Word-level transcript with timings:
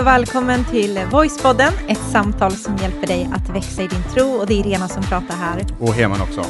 Hej 0.00 0.04
och 0.04 0.12
välkommen 0.12 0.64
till 0.64 1.00
Voicepodden, 1.10 1.72
ett 1.88 2.10
samtal 2.12 2.52
som 2.52 2.76
hjälper 2.76 3.06
dig 3.06 3.28
att 3.34 3.48
växa 3.48 3.82
i 3.82 3.86
din 3.86 4.02
tro 4.14 4.28
och 4.28 4.46
det 4.46 4.54
är 4.54 4.66
Irena 4.66 4.88
som 4.88 5.02
pratar 5.02 5.34
här. 5.34 5.66
Och 5.80 5.94
Heman 5.94 6.20
också. 6.20 6.44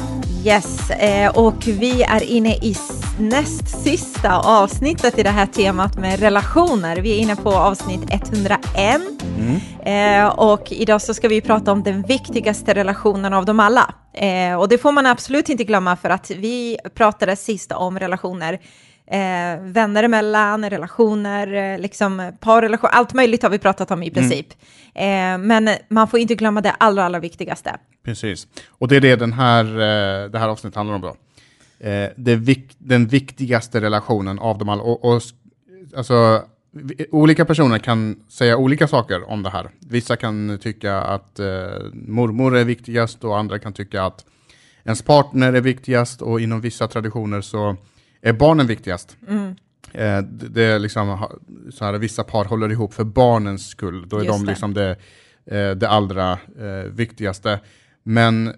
Yes, 0.45 0.89
eh, 0.89 1.37
och 1.37 1.67
vi 1.67 2.03
är 2.03 2.23
inne 2.23 2.55
i 2.55 2.75
näst 3.19 3.83
sista 3.83 4.39
avsnittet 4.39 5.19
i 5.19 5.23
det 5.23 5.29
här 5.29 5.45
temat 5.45 5.97
med 5.97 6.19
relationer. 6.19 6.97
Vi 6.97 7.11
är 7.11 7.19
inne 7.19 7.35
på 7.35 7.51
avsnitt 7.51 8.01
101 8.09 9.01
mm. 9.37 10.25
eh, 10.25 10.27
och 10.27 10.71
idag 10.71 11.01
så 11.01 11.13
ska 11.13 11.27
vi 11.27 11.41
prata 11.41 11.71
om 11.71 11.83
den 11.83 12.01
viktigaste 12.01 12.73
relationen 12.73 13.33
av 13.33 13.45
dem 13.45 13.59
alla. 13.59 13.93
Eh, 14.13 14.59
och 14.59 14.69
det 14.69 14.77
får 14.77 14.91
man 14.91 15.05
absolut 15.05 15.49
inte 15.49 15.63
glömma 15.63 15.95
för 15.95 16.09
att 16.09 16.31
vi 16.31 16.77
pratade 16.95 17.35
sist 17.35 17.71
om 17.71 17.99
relationer 17.99 18.59
eh, 19.11 19.61
vänner 19.61 20.03
emellan, 20.03 20.69
relationer, 20.69 21.73
eh, 21.73 21.79
liksom 21.79 22.31
parrelationer, 22.39 22.93
allt 22.93 23.13
möjligt 23.13 23.43
har 23.43 23.49
vi 23.49 23.59
pratat 23.59 23.91
om 23.91 24.03
i 24.03 24.07
mm. 24.07 24.13
princip. 24.13 24.47
Mm. 24.93 25.41
Eh, 25.41 25.47
men 25.47 25.77
man 25.89 26.07
får 26.07 26.19
inte 26.19 26.35
glömma 26.35 26.61
det 26.61 26.71
allra, 26.71 27.05
allra 27.05 27.19
viktigaste. 27.19 27.77
Precis, 28.03 28.47
och 28.69 28.87
det 28.87 28.95
är 28.95 29.01
det 29.01 29.15
den 29.15 29.33
här, 29.33 29.65
eh, 29.65 30.29
det 30.29 30.39
här 30.39 30.49
avsnittet 30.49 30.75
handlar 30.75 30.95
om 30.95 31.01
då. 31.01 31.15
Eh, 31.87 32.09
det 32.15 32.35
vik 32.35 32.75
den 32.77 33.07
viktigaste 33.07 33.81
relationen 33.81 34.39
av 34.39 34.57
dem 34.57 34.69
alla. 34.69 34.83
Och, 34.83 35.05
och, 35.05 35.21
alltså, 35.95 36.43
olika 37.11 37.45
personer 37.45 37.77
kan 37.77 38.23
säga 38.29 38.57
olika 38.57 38.87
saker 38.87 39.29
om 39.29 39.43
det 39.43 39.49
här. 39.49 39.69
Vissa 39.79 40.15
kan 40.15 40.59
tycka 40.61 40.97
att 40.97 41.39
eh, 41.39 41.45
mormor 41.93 42.57
är 42.57 42.63
viktigast 42.65 43.23
och 43.23 43.37
andra 43.37 43.59
kan 43.59 43.73
tycka 43.73 44.03
att 44.03 44.25
ens 44.83 45.01
partner 45.01 45.53
är 45.53 45.61
viktigast 45.61 46.21
och 46.21 46.41
inom 46.41 46.61
vissa 46.61 46.87
traditioner 46.87 47.41
så 47.41 47.75
är 48.21 48.33
barnen 48.33 48.67
viktigast. 48.67 49.17
Mm. 49.27 49.55
Eh, 49.93 50.23
det 50.23 50.63
är 50.63 50.79
liksom, 50.79 51.27
så 51.73 51.85
här, 51.85 51.93
vissa 51.93 52.23
par 52.23 52.45
håller 52.45 52.71
ihop 52.71 52.93
för 52.93 53.03
barnens 53.03 53.67
skull. 53.69 54.09
Då 54.09 54.17
är 54.17 54.23
Just 54.23 54.39
de 54.39 54.45
liksom 54.45 54.73
det, 54.73 54.89
eh, 55.45 55.71
det 55.71 55.89
allra 55.89 56.31
eh, 56.31 56.91
viktigaste. 56.91 57.59
Men 58.03 58.47
eh, 58.47 58.53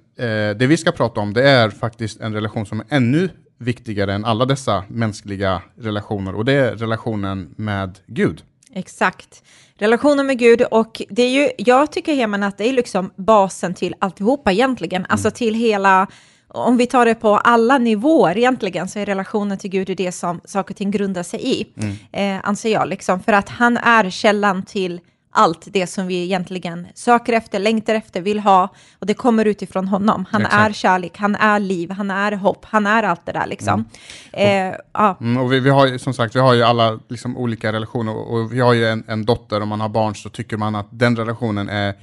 det 0.58 0.68
vi 0.68 0.78
ska 0.78 0.92
prata 0.92 1.22
om 1.22 1.34
det 1.34 1.50
är 1.50 1.70
faktiskt 1.70 2.22
en 2.22 2.34
relation 2.34 2.66
som 2.66 2.80
är 2.80 2.86
ännu 2.90 3.30
viktigare 3.58 4.14
än 4.14 4.26
alla 4.26 4.46
dessa 4.46 4.84
mänskliga 4.88 5.62
relationer 5.76 6.36
och 6.36 6.46
det 6.46 6.54
är 6.54 6.76
relationen 6.76 7.54
med 7.58 8.00
Gud. 8.08 8.44
Exakt. 8.74 9.44
Relationen 9.76 10.28
med 10.28 10.40
Gud 10.40 10.62
och 10.62 11.02
det 11.10 11.24
är 11.24 11.30
ju, 11.30 11.50
jag 11.58 11.92
tycker 11.92 12.16
Heman 12.16 12.44
att 12.44 12.58
det 12.58 12.70
är 12.70 12.74
liksom 12.74 13.12
basen 13.16 13.74
till 13.74 13.96
alltihopa 14.00 14.52
egentligen, 14.52 15.02
alltså 15.02 15.12
mm. 15.12 15.16
alltså 15.16 15.38
till 15.38 15.54
hela 15.54 16.08
om 16.54 16.78
vi 16.78 16.88
tar 16.88 17.06
det 17.06 17.16
på 17.16 17.38
alla 17.38 17.78
nivåer 17.78 18.38
egentligen, 18.38 18.88
så 18.88 19.00
är 19.00 19.06
relationen 19.06 19.58
till 19.58 19.70
Gud 19.70 19.98
det 19.98 20.12
som 20.12 20.42
saker 20.46 20.74
och 20.74 20.78
ting 20.78 20.92
grundar 20.92 21.24
sig 21.24 21.62
i, 21.62 21.68
mm. 21.78 21.96
eh, 22.12 22.48
anser 22.48 22.72
jag. 22.72 22.88
Liksom, 22.88 23.20
för 23.20 23.34
att 23.34 23.50
han 23.50 23.78
är 23.78 24.10
källan 24.10 24.64
till 24.64 25.00
allt 25.34 25.68
det 25.72 25.88
som 25.88 26.08
vi 26.08 26.24
egentligen 26.24 26.88
söker 26.96 27.34
efter, 27.34 27.60
längtar 27.60 27.96
efter, 27.96 28.22
vill 28.22 28.40
ha. 28.40 28.70
Och 29.00 29.06
det 29.06 29.14
kommer 29.14 29.46
utifrån 29.46 29.88
honom. 29.88 30.26
Han 30.30 30.42
Exakt. 30.42 30.70
är 30.70 30.74
kärlek, 30.74 31.18
han 31.18 31.36
är 31.36 31.60
liv, 31.60 31.92
han 31.92 32.12
är 32.12 32.32
hopp, 32.32 32.66
han 32.66 32.88
är 32.88 33.04
allt 33.04 33.26
det 33.26 33.32
där 33.32 33.48
liksom. 33.48 33.86
Mm. 34.34 34.72
Eh, 34.72 34.80
ja. 34.94 35.18
mm, 35.22 35.44
och 35.44 35.54
vi, 35.54 35.60
vi, 35.60 35.70
har 35.70 35.88
ju 35.88 36.00
som 36.00 36.14
sagt, 36.14 36.36
vi 36.36 36.40
har 36.40 36.54
ju 36.54 36.64
alla 36.64 37.00
liksom, 37.10 37.38
olika 37.38 37.74
relationer 37.74 38.16
och, 38.16 38.34
och 38.34 38.54
vi 38.54 38.60
har 38.60 38.74
ju 38.74 38.88
en, 38.88 39.04
en, 39.08 39.26
dotter, 39.26 39.62
om 39.62 39.70
man 39.70 39.82
har 39.82 39.90
barn 39.90 40.16
så 40.16 40.30
tycker 40.30 40.58
man 40.58 40.76
att 40.76 40.88
den 40.92 41.16
relationen 41.16 41.70
är 41.70 41.94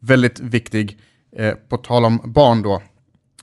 väldigt 0.00 0.40
viktig. 0.40 0.98
Eh, 1.36 1.54
på 1.68 1.76
tal 1.76 2.04
om 2.04 2.20
barn 2.24 2.62
då, 2.62 2.82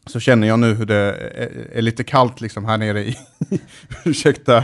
så 0.05 0.19
känner 0.19 0.47
jag 0.47 0.59
nu 0.59 0.73
hur 0.73 0.85
det 0.85 1.31
är, 1.73 1.81
lite 1.81 2.03
kallt 2.03 2.41
liksom 2.41 2.65
här 2.65 2.77
nere 2.77 3.01
i, 3.01 3.17
ursäkta 4.05 4.63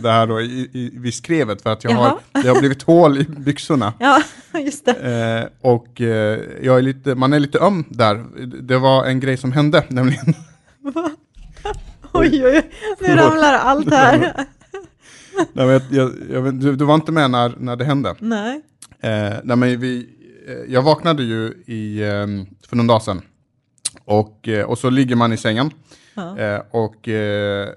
det 0.00 0.10
här 0.10 0.26
då, 0.26 0.40
i, 0.40 0.70
i, 0.72 0.90
vid 0.94 1.14
skrevet 1.14 1.62
för 1.62 1.72
att 1.72 1.84
jag 1.84 1.90
har, 1.90 2.18
det 2.42 2.48
har 2.48 2.60
blivit 2.60 2.82
hål 2.82 3.18
i 3.18 3.24
byxorna. 3.24 3.92
Ja, 3.98 4.22
just 4.60 4.84
det. 4.84 4.92
Eh, 4.92 5.70
och 5.70 6.00
eh, 6.00 6.40
jag 6.62 6.78
är 6.78 6.82
lite, 6.82 7.14
man 7.14 7.32
är 7.32 7.40
lite 7.40 7.58
öm 7.58 7.84
där. 7.88 8.24
Det 8.62 8.78
var 8.78 9.04
en 9.04 9.20
grej 9.20 9.36
som 9.36 9.52
hände, 9.52 9.84
nämligen. 9.88 10.26
oj, 12.12 12.44
oj, 12.44 12.44
oj, 12.44 12.62
nu 13.00 13.16
ramlar 13.16 13.54
allt 13.54 13.90
här. 13.90 14.46
nej, 15.52 15.66
jag, 15.66 15.82
jag, 15.90 16.12
jag, 16.30 16.54
du, 16.54 16.76
du, 16.76 16.84
var 16.84 16.94
inte 16.94 17.12
med 17.12 17.30
när, 17.30 17.54
när 17.58 17.76
det 17.76 17.84
hände. 17.84 18.14
Nej. 18.18 18.60
Eh, 19.00 19.34
nej 19.44 19.56
men 19.56 19.80
vi, 19.80 20.08
eh, 20.48 20.72
jag 20.72 20.82
vaknade 20.82 21.22
ju 21.22 21.62
i, 21.66 22.02
eh, 22.02 22.26
för 22.68 22.76
någon 22.76 22.86
dag 22.86 23.02
sedan. 23.02 23.22
Och, 24.06 24.48
eh, 24.48 24.64
och 24.64 24.78
så 24.78 24.90
ligger 24.90 25.16
man 25.16 25.32
i 25.32 25.36
sängen. 25.36 25.70
Ja. 26.14 26.38
Eh, 26.38 26.60
och 26.70 27.08
eh, 27.08 27.68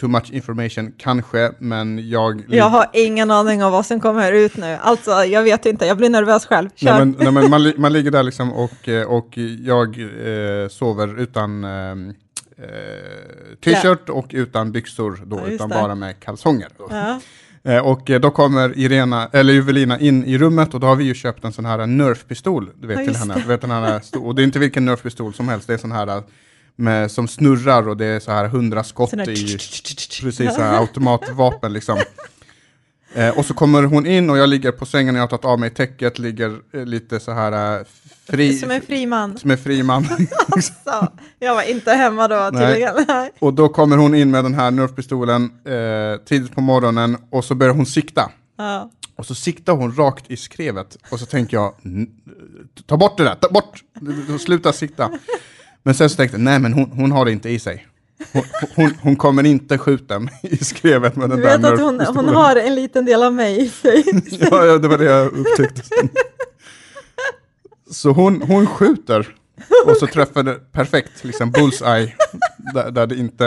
too 0.00 0.08
much 0.08 0.30
information 0.32 0.92
kanske, 0.98 1.52
men 1.58 2.08
jag... 2.08 2.44
Jag 2.48 2.68
har 2.68 2.86
ingen 2.92 3.30
aning 3.30 3.64
om 3.64 3.72
vad 3.72 3.86
som 3.86 4.00
kommer 4.00 4.32
ut 4.32 4.56
nu. 4.56 4.78
Alltså, 4.80 5.10
jag 5.10 5.42
vet 5.42 5.66
inte, 5.66 5.86
jag 5.86 5.96
blir 5.96 6.10
nervös 6.10 6.46
själv. 6.46 6.68
Kör. 6.74 6.90
Nej, 6.90 6.98
men, 6.98 7.16
nej, 7.18 7.32
men 7.32 7.50
man, 7.50 7.72
man 7.76 7.92
ligger 7.92 8.10
där 8.10 8.22
liksom 8.22 8.52
och, 8.52 8.88
och 9.06 9.38
jag 9.64 9.98
eh, 9.98 10.68
sover 10.68 11.20
utan 11.20 11.64
eh, 11.64 11.94
t-shirt 13.64 14.08
och 14.08 14.26
utan 14.30 14.72
byxor 14.72 15.20
då, 15.26 15.38
ja, 15.38 15.46
utan 15.46 15.68
det. 15.68 15.74
bara 15.74 15.94
med 15.94 16.20
kalsonger. 16.20 16.68
Ja. 16.90 17.20
Eh, 17.62 17.78
och 17.78 18.10
eh, 18.10 18.20
då 18.20 18.30
kommer 18.30 18.78
Irena, 18.78 19.28
eller 19.32 19.52
Juvelina 19.52 20.00
in 20.00 20.24
i 20.24 20.38
rummet 20.38 20.74
och 20.74 20.80
då 20.80 20.86
har 20.86 20.96
vi 20.96 21.04
ju 21.04 21.14
köpt 21.14 21.44
en 21.44 21.52
sån 21.52 21.64
här 21.64 21.78
Nerf-pistol, 21.78 22.70
du 22.80 22.86
vet, 22.86 22.98
ja, 22.98 23.04
till 23.04 23.16
henne. 23.16 23.34
Du 23.34 23.48
vet, 23.48 23.60
den 23.60 23.70
här, 23.70 24.02
och 24.18 24.34
det 24.34 24.42
är 24.42 24.44
inte 24.44 24.58
vilken 24.58 24.88
Nerf-pistol 24.88 25.32
som 25.32 25.48
helst, 25.48 25.66
det 25.66 25.74
är 25.74 25.78
sån 25.78 25.92
här 25.92 26.22
med, 26.76 27.10
som 27.10 27.28
snurrar 27.28 27.88
och 27.88 27.96
det 27.96 28.06
är 28.06 28.20
så 28.20 28.30
här 28.30 28.48
hundra 28.48 28.84
skott 28.84 29.14
i, 29.14 29.58
precis 30.22 30.54
så 30.54 30.60
här 30.60 30.78
automatvapen 30.78 31.72
liksom. 31.72 31.98
Eh, 33.14 33.38
och 33.38 33.44
så 33.44 33.54
kommer 33.54 33.82
hon 33.82 34.06
in 34.06 34.30
och 34.30 34.38
jag 34.38 34.48
ligger 34.48 34.72
på 34.72 34.86
sängen 34.86 35.14
och 35.14 35.18
jag 35.18 35.22
har 35.22 35.28
tagit 35.28 35.44
av 35.44 35.60
mig 35.60 35.70
täcket, 35.70 36.18
ligger 36.18 36.56
eh, 36.72 36.84
lite 36.84 37.20
så 37.20 37.32
här 37.32 37.84
Fri, 38.30 38.58
som 38.58 38.70
en 38.70 38.82
fri 38.82 39.06
man. 39.06 39.38
Som 39.38 39.50
en 39.50 39.58
fri 39.58 39.82
man. 39.82 40.06
alltså, 40.48 41.08
jag 41.38 41.54
var 41.54 41.62
inte 41.62 41.92
hemma 41.92 42.28
då 42.28 42.50
tydligen. 42.50 43.04
Nej. 43.08 43.30
Och 43.38 43.54
då 43.54 43.68
kommer 43.68 43.96
hon 43.96 44.14
in 44.14 44.30
med 44.30 44.44
den 44.44 44.54
här 44.54 44.70
nerfpistolen 44.70 45.50
eh, 45.64 46.24
tidigt 46.24 46.54
på 46.54 46.60
morgonen 46.60 47.16
och 47.30 47.44
så 47.44 47.54
börjar 47.54 47.74
hon 47.74 47.86
sikta. 47.86 48.30
Ja. 48.58 48.90
Och 49.16 49.26
så 49.26 49.34
siktar 49.34 49.72
hon 49.72 49.96
rakt 49.96 50.30
i 50.30 50.36
skrevet 50.36 50.96
och 51.10 51.20
så 51.20 51.26
tänker 51.26 51.56
jag, 51.56 51.74
ta 52.86 52.96
bort 52.96 53.16
det 53.16 53.24
där, 53.24 53.34
ta 53.34 53.48
bort, 53.48 53.82
sluta 54.40 54.72
sikta. 54.72 55.10
Men 55.82 55.94
sen 55.94 56.10
så 56.10 56.16
tänkte 56.16 56.36
jag, 56.36 56.44
nej 56.44 56.58
men 56.58 56.72
hon, 56.72 56.90
hon 56.90 57.12
har 57.12 57.24
det 57.24 57.32
inte 57.32 57.50
i 57.50 57.58
sig. 57.58 57.86
Hon, 58.32 58.42
hon, 58.76 58.94
hon, 59.02 59.16
kommer 59.16 59.46
inte 59.46 59.78
skjuta 59.78 60.18
mig 60.18 60.40
i 60.42 60.56
skrevet 60.56 61.16
med 61.16 61.30
den 61.30 61.40
där 61.40 61.58
Du 61.58 61.62
vet 61.62 61.72
att 61.72 61.80
hon, 61.80 62.00
hon 62.00 62.28
har 62.28 62.56
en 62.56 62.74
liten 62.74 63.04
del 63.04 63.22
av 63.22 63.34
mig 63.34 63.62
i 63.62 63.68
sig. 63.68 64.04
ja, 64.50 64.64
ja, 64.64 64.78
det 64.78 64.88
var 64.88 64.98
det 64.98 65.04
jag 65.04 65.26
upptäckte. 65.26 65.82
Så 67.90 68.10
hon, 68.10 68.42
hon 68.42 68.66
skjuter 68.66 69.34
och 69.86 69.96
så 69.96 70.06
träffar 70.06 70.42
det 70.42 70.72
perfekt, 70.72 71.24
liksom 71.24 71.50
bullseye, 71.50 72.14
där, 72.74 72.90
där 72.90 73.06
det 73.06 73.16
inte 73.16 73.46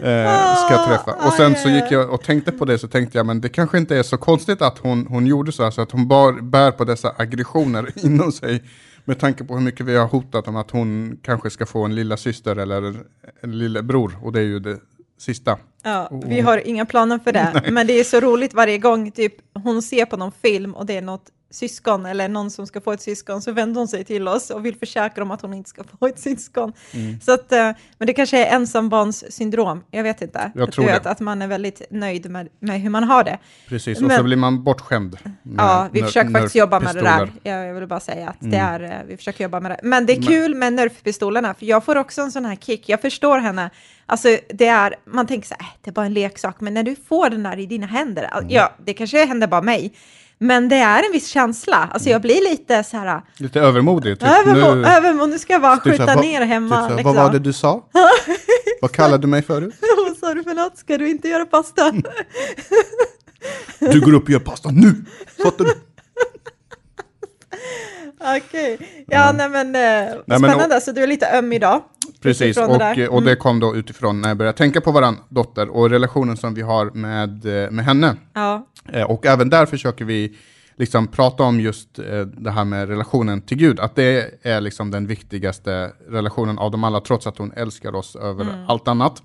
eh, 0.00 0.56
ska 0.56 0.74
ah, 0.74 0.86
träffa. 0.88 1.26
Och 1.26 1.32
sen 1.32 1.56
så 1.56 1.68
gick 1.68 1.84
jag 1.90 2.10
och 2.10 2.22
tänkte 2.22 2.52
på 2.52 2.64
det, 2.64 2.78
så 2.78 2.88
tänkte 2.88 3.18
jag, 3.18 3.26
men 3.26 3.40
det 3.40 3.48
kanske 3.48 3.78
inte 3.78 3.96
är 3.96 4.02
så 4.02 4.16
konstigt 4.16 4.62
att 4.62 4.78
hon, 4.78 5.06
hon 5.06 5.26
gjorde 5.26 5.52
så, 5.52 5.64
alltså 5.64 5.80
att 5.80 5.92
hon 5.92 6.08
bar, 6.08 6.32
bär 6.32 6.70
på 6.70 6.84
dessa 6.84 7.14
aggressioner 7.18 7.90
inom 8.04 8.32
sig. 8.32 8.64
Med 9.04 9.18
tanke 9.18 9.44
på 9.44 9.54
hur 9.54 9.60
mycket 9.60 9.86
vi 9.86 9.96
har 9.96 10.06
hotat 10.06 10.48
om 10.48 10.56
att 10.56 10.70
hon 10.70 11.18
kanske 11.22 11.50
ska 11.50 11.66
få 11.66 11.84
en 11.84 11.94
lilla 11.94 12.16
syster 12.16 12.56
eller 12.56 12.96
en 13.40 13.58
lillebror, 13.58 14.18
och 14.22 14.32
det 14.32 14.40
är 14.40 14.44
ju 14.44 14.58
det 14.58 14.78
sista. 15.18 15.58
Ja, 15.82 16.08
vi 16.26 16.40
har 16.40 16.68
inga 16.68 16.86
planer 16.86 17.18
för 17.18 17.32
det, 17.32 17.50
Nej. 17.62 17.72
men 17.72 17.86
det 17.86 18.00
är 18.00 18.04
så 18.04 18.20
roligt 18.20 18.54
varje 18.54 18.78
gång 18.78 19.10
typ, 19.10 19.34
hon 19.54 19.82
ser 19.82 20.04
på 20.04 20.16
någon 20.16 20.32
film 20.32 20.74
och 20.74 20.86
det 20.86 20.96
är 20.96 21.02
något 21.02 21.30
syskon 21.50 22.06
eller 22.06 22.28
någon 22.28 22.50
som 22.50 22.66
ska 22.66 22.80
få 22.80 22.92
ett 22.92 23.02
syskon 23.02 23.42
så 23.42 23.52
vänder 23.52 23.80
hon 23.80 23.88
sig 23.88 24.04
till 24.04 24.28
oss 24.28 24.50
och 24.50 24.66
vill 24.66 24.76
försäkra 24.76 25.24
om 25.24 25.30
att 25.30 25.42
hon 25.42 25.54
inte 25.54 25.70
ska 25.70 25.82
få 26.00 26.06
ett 26.06 26.18
syskon. 26.18 26.72
Mm. 26.92 27.20
Så 27.20 27.32
att, 27.32 27.52
eh, 27.52 27.70
men 27.98 28.06
det 28.06 28.12
kanske 28.12 28.46
är 28.46 28.56
ensambarns 28.56 29.32
syndrom, 29.32 29.84
jag 29.90 30.02
vet 30.02 30.22
inte. 30.22 30.52
Jag 30.54 30.72
tror 30.72 30.90
att, 30.90 31.06
att 31.06 31.20
man 31.20 31.42
är 31.42 31.46
väldigt 31.46 31.82
nöjd 31.90 32.30
med, 32.30 32.48
med 32.60 32.80
hur 32.80 32.90
man 32.90 33.04
har 33.04 33.24
det. 33.24 33.38
Precis, 33.68 34.02
och 34.02 34.12
så 34.12 34.22
blir 34.22 34.36
man 34.36 34.64
bortskämd. 34.64 35.18
Ja, 35.56 35.88
vi 35.92 36.02
försöker 36.02 36.30
faktiskt 36.30 36.54
jobba 36.54 36.80
med 36.80 36.94
det 36.94 37.00
där. 37.00 37.32
Jag 37.42 37.74
vill 37.74 37.86
bara 37.86 38.00
säga 38.00 38.28
att 38.28 38.42
mm. 38.42 38.50
det 38.50 38.58
är, 38.58 38.82
eh, 38.82 39.06
vi 39.06 39.16
försöker 39.16 39.44
jobba 39.44 39.60
med 39.60 39.70
det. 39.70 39.80
Men 39.82 40.06
det 40.06 40.12
är 40.12 40.22
kul 40.22 40.54
med 40.54 40.72
nerfpistolerna, 40.72 41.54
för 41.54 41.66
jag 41.66 41.84
får 41.84 41.96
också 41.96 42.22
en 42.22 42.32
sån 42.32 42.44
här 42.44 42.56
kick. 42.56 42.88
Jag 42.88 43.00
förstår 43.00 43.38
henne. 43.38 43.70
Alltså, 44.06 44.36
det 44.48 44.66
är, 44.66 44.94
man 45.04 45.26
tänker 45.26 45.48
så 45.48 45.54
här, 45.58 45.66
äh, 45.66 45.72
det 45.82 45.90
är 45.90 45.92
bara 45.92 46.06
en 46.06 46.14
leksak, 46.14 46.60
men 46.60 46.74
när 46.74 46.82
du 46.82 46.96
får 47.08 47.30
den 47.30 47.42
där 47.42 47.58
i 47.58 47.66
dina 47.66 47.86
händer, 47.86 48.30
mm. 48.32 48.46
ja, 48.50 48.72
det 48.84 48.94
kanske 48.94 49.24
händer 49.24 49.46
bara 49.46 49.62
mig, 49.62 49.92
men 50.42 50.68
det 50.68 50.76
är 50.76 51.06
en 51.06 51.12
viss 51.12 51.28
känsla. 51.28 51.88
Alltså 51.92 52.10
jag 52.10 52.22
blir 52.22 52.50
lite 52.50 52.84
så 52.84 52.96
här... 52.96 53.22
Lite 53.36 53.60
övermodig? 53.60 54.20
Typ. 54.20 54.28
Övermo 54.28 54.74
nu, 54.74 54.86
övermo 54.86 55.26
nu 55.26 55.38
ska 55.38 55.52
jag 55.52 55.62
bara 55.62 55.76
typ 55.76 55.98
skjuta 55.98 56.14
ner 56.14 56.40
hemma. 56.40 56.88
Typ 56.88 56.96
liksom. 56.96 57.14
Vad 57.14 57.24
var 57.24 57.32
det 57.32 57.38
du 57.38 57.52
sa? 57.52 57.84
vad 58.80 58.92
kallade 58.92 59.18
du 59.18 59.26
mig 59.26 59.42
förut? 59.42 59.74
vad 60.06 60.16
sa 60.16 60.34
du 60.34 60.42
för 60.42 60.54
något? 60.54 60.78
Ska 60.78 60.98
du 60.98 61.10
inte 61.10 61.28
göra 61.28 61.44
pasta? 61.44 61.92
du 63.78 64.00
går 64.00 64.14
upp 64.14 64.24
och 64.24 64.30
gör 64.30 64.38
pasta 64.38 64.70
nu! 64.70 65.04
Fattar 65.42 65.64
du? 65.64 65.74
Okej, 68.36 68.78
ja, 69.06 69.32
nej 69.32 69.48
men, 69.48 69.66
eh, 69.66 69.80
nej, 69.80 70.38
spännande, 70.38 70.68
men, 70.68 70.76
och, 70.76 70.82
så 70.82 70.92
du 70.92 71.02
är 71.02 71.06
lite 71.06 71.26
öm 71.38 71.52
idag. 71.52 71.82
Precis, 72.20 72.56
och, 72.56 72.78
det 72.78 72.84
mm. 72.84 73.10
och 73.10 73.22
det 73.22 73.36
kom 73.36 73.60
då 73.60 73.76
utifrån 73.76 74.20
när 74.20 74.28
jag 74.28 74.36
började 74.36 74.58
tänka 74.58 74.80
på 74.80 74.92
våran 74.92 75.16
dotter 75.28 75.68
och 75.68 75.90
relationen 75.90 76.36
som 76.36 76.54
vi 76.54 76.62
har 76.62 76.90
med, 76.90 77.64
eh, 77.64 77.70
med 77.70 77.84
henne. 77.84 78.16
Ja. 78.34 78.66
Eh, 78.92 79.02
och 79.02 79.26
även 79.26 79.50
där 79.50 79.66
försöker 79.66 80.04
vi 80.04 80.36
liksom 80.76 81.06
prata 81.06 81.42
om 81.42 81.60
just 81.60 81.88
det 82.36 82.50
här 82.50 82.64
med 82.64 82.88
relationen 82.88 83.42
till 83.42 83.56
Gud, 83.56 83.80
att 83.80 83.94
det 83.94 84.30
är 84.42 84.60
liksom 84.60 84.90
den 84.90 85.06
viktigaste 85.06 85.92
relationen 86.08 86.58
av 86.58 86.70
dem 86.70 86.84
alla, 86.84 87.00
trots 87.00 87.26
att 87.26 87.38
hon 87.38 87.52
älskar 87.52 87.94
oss 87.94 88.16
över 88.16 88.44
Mm. 88.44 88.68
allt 88.68 88.88
annat. 88.88 89.22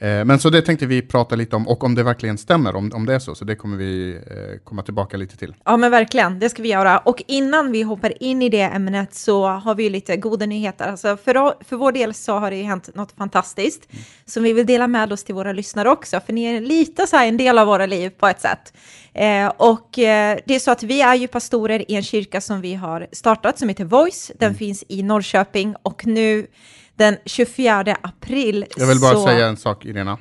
Eh, 0.00 0.24
men 0.24 0.38
så 0.38 0.50
det 0.50 0.62
tänkte 0.62 0.86
vi 0.86 1.02
prata 1.02 1.36
lite 1.36 1.56
om, 1.56 1.68
och 1.68 1.84
om 1.84 1.94
det 1.94 2.02
verkligen 2.02 2.38
stämmer, 2.38 2.76
om, 2.76 2.90
om 2.94 3.06
det 3.06 3.14
är 3.14 3.18
så, 3.18 3.34
så 3.34 3.44
det 3.44 3.56
kommer 3.56 3.76
vi 3.76 4.10
eh, 4.14 4.58
komma 4.64 4.82
tillbaka 4.82 5.16
lite 5.16 5.36
till. 5.36 5.54
Ja, 5.64 5.76
men 5.76 5.90
verkligen, 5.90 6.38
det 6.38 6.48
ska 6.48 6.62
vi 6.62 6.68
göra. 6.68 6.98
Och 6.98 7.22
innan 7.26 7.72
vi 7.72 7.82
hoppar 7.82 8.22
in 8.22 8.42
i 8.42 8.48
det 8.48 8.60
ämnet 8.60 9.14
så 9.14 9.46
har 9.46 9.74
vi 9.74 9.82
ju 9.82 9.90
lite 9.90 10.16
goda 10.16 10.46
nyheter. 10.46 10.88
Alltså 10.88 11.16
för, 11.16 11.64
för 11.64 11.76
vår 11.76 11.92
del 11.92 12.14
så 12.14 12.38
har 12.38 12.50
det 12.50 12.56
ju 12.56 12.62
hänt 12.62 12.94
något 12.94 13.12
fantastiskt 13.12 13.88
som 14.24 14.42
vi 14.42 14.52
vill 14.52 14.66
dela 14.66 14.86
med 14.86 15.12
oss 15.12 15.24
till 15.24 15.34
våra 15.34 15.52
lyssnare 15.52 15.90
också, 15.90 16.20
för 16.26 16.32
ni 16.32 16.44
är 16.44 16.60
lite 16.60 17.06
så 17.06 17.16
här 17.16 17.28
en 17.28 17.36
del 17.36 17.58
av 17.58 17.66
våra 17.66 17.86
liv 17.86 18.10
på 18.10 18.26
ett 18.26 18.40
sätt. 18.40 18.72
Eh, 19.12 19.46
och 19.46 19.98
eh, 19.98 20.38
det 20.46 20.54
är 20.54 20.58
så 20.58 20.70
att 20.70 20.82
vi 20.82 21.00
är 21.00 21.14
ju 21.14 21.28
pastorer 21.28 21.90
i 21.90 21.94
en 21.94 22.02
kyrka 22.02 22.40
som 22.40 22.60
vi 22.60 22.74
har 22.74 23.06
startat 23.12 23.58
som 23.58 23.68
heter 23.68 23.84
Voice. 23.84 24.32
Den 24.38 24.54
finns 24.54 24.84
i 24.88 25.02
Norrköping 25.02 25.74
och 25.82 26.06
nu 26.06 26.46
den 27.00 27.16
24 27.24 27.96
april 28.02 28.66
Jag 28.76 28.86
vill 28.86 29.00
bara 29.00 29.14
så... 29.14 29.24
säga 29.26 29.46
en 29.46 29.56
sak, 29.56 29.84
Irena. 29.84 30.18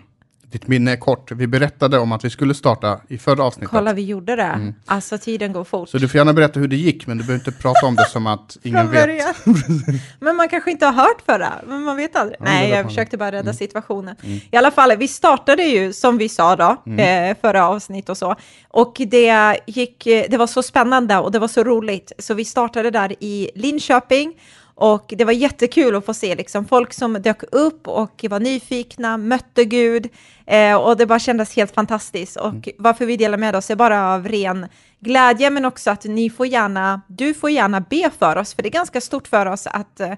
Ditt 0.51 0.67
minne 0.67 0.91
är 0.91 0.95
kort. 0.95 1.31
Vi 1.31 1.47
berättade 1.47 1.99
om 1.99 2.11
att 2.11 2.25
vi 2.25 2.29
skulle 2.29 2.53
starta 2.53 3.01
i 3.07 3.17
förra 3.17 3.43
avsnittet. 3.43 3.69
Kolla, 3.69 3.93
vi 3.93 4.01
gjorde 4.01 4.35
det. 4.35 4.73
Alltså 4.85 5.17
tiden 5.17 5.53
går 5.53 5.63
fort. 5.63 5.89
Så 5.89 5.97
du 5.97 6.07
får 6.07 6.17
gärna 6.17 6.33
berätta 6.33 6.59
hur 6.59 6.67
det 6.67 6.75
gick, 6.75 7.07
men 7.07 7.17
du 7.17 7.23
behöver 7.23 7.47
inte 7.47 7.61
prata 7.61 7.85
om 7.85 7.95
det 7.95 8.05
som 8.09 8.27
att 8.27 8.57
ingen 8.63 8.91
vet. 8.91 9.35
men 10.19 10.35
man 10.35 10.49
kanske 10.49 10.71
inte 10.71 10.85
har 10.85 10.93
hört 10.93 11.21
förra, 11.25 11.53
men 11.67 11.81
man 11.81 11.97
vet 11.97 12.15
aldrig. 12.15 12.37
Ja, 12.39 12.45
Nej, 12.45 12.69
jag 12.69 12.85
försökte 12.85 13.17
bara 13.17 13.31
rädda 13.31 13.53
situationen. 13.53 14.15
I 14.51 14.57
alla 14.57 14.71
fall, 14.71 14.97
vi 14.97 15.07
startade 15.07 15.63
ju 15.63 15.93
som 15.93 16.17
vi 16.17 16.29
sa 16.29 16.55
då, 16.55 16.91
eh, 16.91 17.37
förra 17.41 17.67
avsnitt 17.67 18.09
och 18.09 18.17
så. 18.17 18.35
Och 18.67 19.01
det 19.07 19.59
gick, 19.67 20.07
eh, 20.07 20.25
det 20.29 20.37
var 20.37 20.47
så 20.47 20.63
spännande 20.63 21.17
och 21.17 21.31
det 21.31 21.39
var 21.39 21.47
så 21.47 21.63
roligt. 21.63 22.11
Så 22.19 22.33
vi 22.33 22.45
startade 22.45 22.91
där 22.91 23.15
i 23.19 23.49
Linköping. 23.55 24.33
Och 24.79 25.13
det 25.17 25.25
var 25.25 25.33
jättekul 25.33 25.95
att 25.95 26.05
få 26.05 26.13
se 26.13 26.35
liksom, 26.35 26.65
folk 26.65 26.93
som 26.93 27.13
dök 27.13 27.43
upp 27.51 27.87
och 27.87 28.25
var 28.29 28.39
nyfikna, 28.39 29.17
mötte 29.17 29.65
Gud. 29.65 30.09
Eh, 30.45 30.75
och 30.75 30.97
det 30.97 31.05
bara 31.05 31.19
kändes 31.19 31.55
helt 31.55 31.75
fantastiskt. 31.75 32.37
Och 32.37 32.69
varför 32.77 33.05
vi 33.05 33.17
delar 33.17 33.37
med 33.37 33.55
oss 33.55 33.69
är 33.69 33.75
bara 33.75 34.13
av 34.13 34.27
ren 34.27 34.67
glädje, 34.99 35.49
men 35.49 35.65
också 35.65 35.91
att 35.91 36.03
ni 36.03 36.29
får 36.29 36.47
gärna, 36.47 37.01
du 37.07 37.33
får 37.33 37.49
gärna 37.49 37.79
be 37.79 38.09
för 38.19 38.35
oss, 38.35 38.53
för 38.53 38.63
det 38.63 38.69
är 38.69 38.71
ganska 38.71 39.01
stort 39.01 39.27
för 39.27 39.45
oss 39.45 39.67
att 39.67 39.99
eh, 39.99 40.13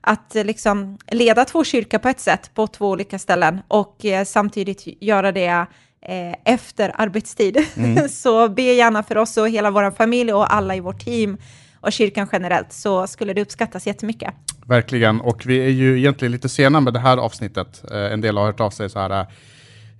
att 0.00 0.36
eh, 0.36 0.44
liksom 0.44 0.98
leda 1.10 1.44
två 1.44 1.64
kyrkor 1.64 1.98
på 1.98 2.08
ett 2.08 2.20
sätt 2.20 2.50
på 2.54 2.66
två 2.66 2.90
olika 2.90 3.18
ställen 3.18 3.60
och 3.68 4.04
eh, 4.04 4.24
samtidigt 4.24 5.02
göra 5.02 5.32
det 5.32 5.66
eh, 6.02 6.34
efter 6.44 6.92
arbetstid. 6.94 7.66
så 8.10 8.48
be 8.48 8.62
gärna 8.62 9.02
för 9.02 9.18
oss 9.18 9.36
och 9.36 9.48
hela 9.48 9.70
vår 9.70 9.90
familj 9.90 10.32
och 10.32 10.54
alla 10.54 10.76
i 10.76 10.80
vårt 10.80 11.04
team 11.04 11.38
och 11.82 11.92
kyrkan 11.92 12.28
generellt 12.32 12.72
så 12.72 13.06
skulle 13.06 13.32
det 13.32 13.42
uppskattas 13.42 13.86
jättemycket. 13.86 14.34
Verkligen, 14.66 15.20
och 15.20 15.46
vi 15.46 15.58
är 15.58 15.68
ju 15.68 15.98
egentligen 15.98 16.32
lite 16.32 16.48
sena 16.48 16.80
med 16.80 16.92
det 16.92 16.98
här 16.98 17.16
avsnittet. 17.16 17.84
Eh, 17.90 18.12
en 18.12 18.20
del 18.20 18.36
har 18.36 18.44
hört 18.44 18.60
av 18.60 18.70
sig 18.70 18.90
så 18.90 18.98
här, 18.98 19.20
eh, 19.20 19.26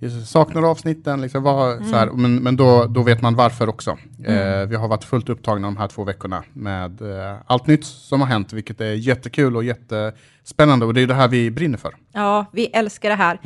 eh, 0.05 0.13
"Jag 0.17 0.27
saknar 0.27 0.63
avsnitten, 0.71 1.21
liksom, 1.21 1.43
vad, 1.43 1.85
så 1.85 1.95
här, 1.95 2.07
men, 2.07 2.35
men 2.35 2.55
då, 2.55 2.85
då 2.85 3.03
vet 3.03 3.21
man 3.21 3.35
varför 3.35 3.69
också. 3.69 3.97
Eh, 4.25 4.65
vi 4.67 4.75
har 4.75 4.87
varit 4.87 5.03
fullt 5.03 5.29
upptagna 5.29 5.67
de 5.67 5.77
här 5.77 5.87
två 5.87 6.03
veckorna 6.03 6.43
med 6.53 7.01
eh, 7.01 7.35
allt 7.45 7.67
nytt 7.67 7.85
som 7.85 8.21
har 8.21 8.27
hänt, 8.27 8.53
vilket 8.53 8.81
är 8.81 8.93
jättekul 8.93 9.55
och 9.55 9.63
jättespännande, 9.63 10.85
och 10.85 10.93
det 10.93 11.01
är 11.01 11.07
det 11.07 11.13
här 11.13 11.27
vi 11.27 11.51
brinner 11.51 11.77
för. 11.77 11.95
Ja, 12.13 12.45
vi 12.51 12.65
älskar 12.65 13.09
det 13.09 13.15
här. 13.15 13.39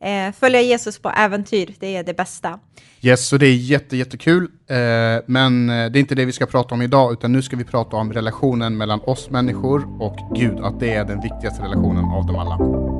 Eh, 0.00 0.32
följa 0.32 0.60
Jesus 0.60 0.98
på 0.98 1.10
äventyr, 1.10 1.74
det 1.80 1.96
är 1.96 2.04
det 2.04 2.14
bästa. 2.16 2.58
Yes, 3.02 3.28
så 3.28 3.36
det 3.36 3.46
är 3.46 3.54
jätte, 3.54 3.96
jättekul, 3.96 4.42
eh, 4.66 4.76
men 5.26 5.70
eh, 5.70 5.90
det 5.90 5.98
är 5.98 6.00
inte 6.00 6.14
det 6.14 6.24
vi 6.24 6.32
ska 6.32 6.46
prata 6.46 6.74
om 6.74 6.82
idag, 6.82 7.12
utan 7.12 7.32
nu 7.32 7.42
ska 7.42 7.56
vi 7.56 7.64
prata 7.64 7.96
om 7.96 8.12
relationen 8.12 8.76
mellan 8.76 9.00
oss 9.00 9.30
människor 9.30 10.02
och 10.02 10.16
Gud, 10.36 10.58
att 10.60 10.80
det 10.80 10.94
är 10.94 11.04
den 11.04 11.20
viktigaste 11.20 11.62
relationen 11.62 12.04
av 12.04 12.26
dem 12.26 12.36
alla. 12.36 12.93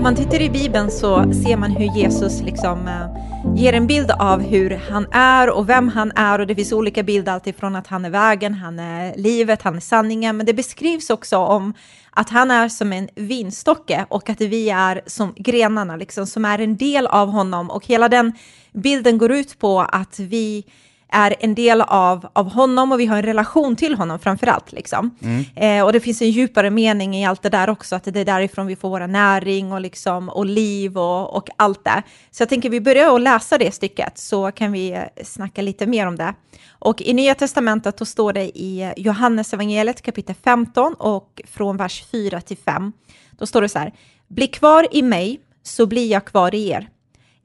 Om 0.00 0.04
man 0.04 0.16
tittar 0.16 0.42
i 0.42 0.50
Bibeln 0.50 0.90
så 0.90 1.32
ser 1.32 1.56
man 1.56 1.70
hur 1.70 1.96
Jesus 1.96 2.40
liksom 2.40 2.88
eh, 2.88 3.56
ger 3.56 3.72
en 3.72 3.86
bild 3.86 4.10
av 4.10 4.42
hur 4.42 4.70
han 4.90 5.06
är 5.12 5.50
och 5.50 5.68
vem 5.68 5.88
han 5.88 6.12
är. 6.16 6.38
Och 6.38 6.46
det 6.46 6.54
finns 6.54 6.72
olika 6.72 7.02
bilder 7.02 7.32
alltifrån 7.32 7.76
att 7.76 7.86
han 7.86 8.04
är 8.04 8.10
vägen, 8.10 8.54
han 8.54 8.78
är 8.78 9.16
livet, 9.16 9.62
han 9.62 9.76
är 9.76 9.80
sanningen, 9.80 10.36
men 10.36 10.46
det 10.46 10.54
beskrivs 10.54 11.10
också 11.10 11.36
om 11.36 11.74
att 12.10 12.30
han 12.30 12.50
är 12.50 12.68
som 12.68 12.92
en 12.92 13.08
vinstocke 13.14 14.06
och 14.08 14.30
att 14.30 14.40
vi 14.40 14.70
är 14.70 15.02
som 15.06 15.34
grenarna 15.36 15.96
liksom, 15.96 16.26
som 16.26 16.44
är 16.44 16.58
en 16.58 16.76
del 16.76 17.06
av 17.06 17.28
honom. 17.28 17.70
Och 17.70 17.86
hela 17.86 18.08
den 18.08 18.32
bilden 18.72 19.18
går 19.18 19.32
ut 19.32 19.58
på 19.58 19.80
att 19.80 20.18
vi 20.18 20.64
är 21.12 21.34
en 21.40 21.54
del 21.54 21.80
av, 21.80 22.28
av 22.32 22.50
honom 22.50 22.92
och 22.92 23.00
vi 23.00 23.06
har 23.06 23.16
en 23.16 23.22
relation 23.22 23.76
till 23.76 23.94
honom 23.94 24.18
framför 24.18 24.46
allt. 24.46 24.72
Liksom. 24.72 25.10
Eh, 25.56 25.84
och 25.84 25.92
det 25.92 26.00
finns 26.00 26.22
en 26.22 26.30
djupare 26.30 26.70
mening 26.70 27.16
i 27.16 27.26
allt 27.26 27.42
det 27.42 27.48
där 27.48 27.70
också, 27.70 27.96
att 27.96 28.04
det 28.04 28.20
är 28.20 28.24
därifrån 28.24 28.66
vi 28.66 28.76
får 28.76 28.88
våra 28.88 29.06
näring 29.06 29.72
och, 29.72 29.80
liksom, 29.80 30.28
och 30.28 30.46
liv 30.46 30.98
och, 30.98 31.36
och 31.36 31.48
allt 31.56 31.84
det. 31.84 32.02
Så 32.30 32.42
jag 32.42 32.48
tänker 32.48 32.70
vi 32.70 32.80
börjar 32.80 33.14
att 33.14 33.20
läsa 33.20 33.58
det 33.58 33.74
stycket 33.74 34.18
så 34.18 34.50
kan 34.52 34.72
vi 34.72 34.90
eh, 34.90 35.24
snacka 35.24 35.62
lite 35.62 35.86
mer 35.86 36.06
om 36.06 36.16
det. 36.16 36.34
Och 36.68 37.02
i 37.02 37.12
Nya 37.12 37.34
Testamentet 37.34 37.96
då 37.96 38.04
står 38.04 38.32
det 38.32 38.58
i 38.58 38.82
eh, 38.82 38.92
Johannes 38.96 39.54
evangeliet 39.54 40.02
kapitel 40.02 40.34
15 40.44 40.94
och 40.94 41.40
från 41.44 41.76
vers 41.76 42.04
4 42.10 42.40
till 42.40 42.56
5. 42.56 42.92
Då 43.38 43.46
står 43.46 43.62
det 43.62 43.68
så 43.68 43.78
här, 43.78 43.92
bli 44.28 44.46
kvar 44.46 44.86
i 44.90 45.02
mig 45.02 45.40
så 45.62 45.86
blir 45.86 46.10
jag 46.10 46.24
kvar 46.24 46.54
i 46.54 46.68
er. 46.68 46.88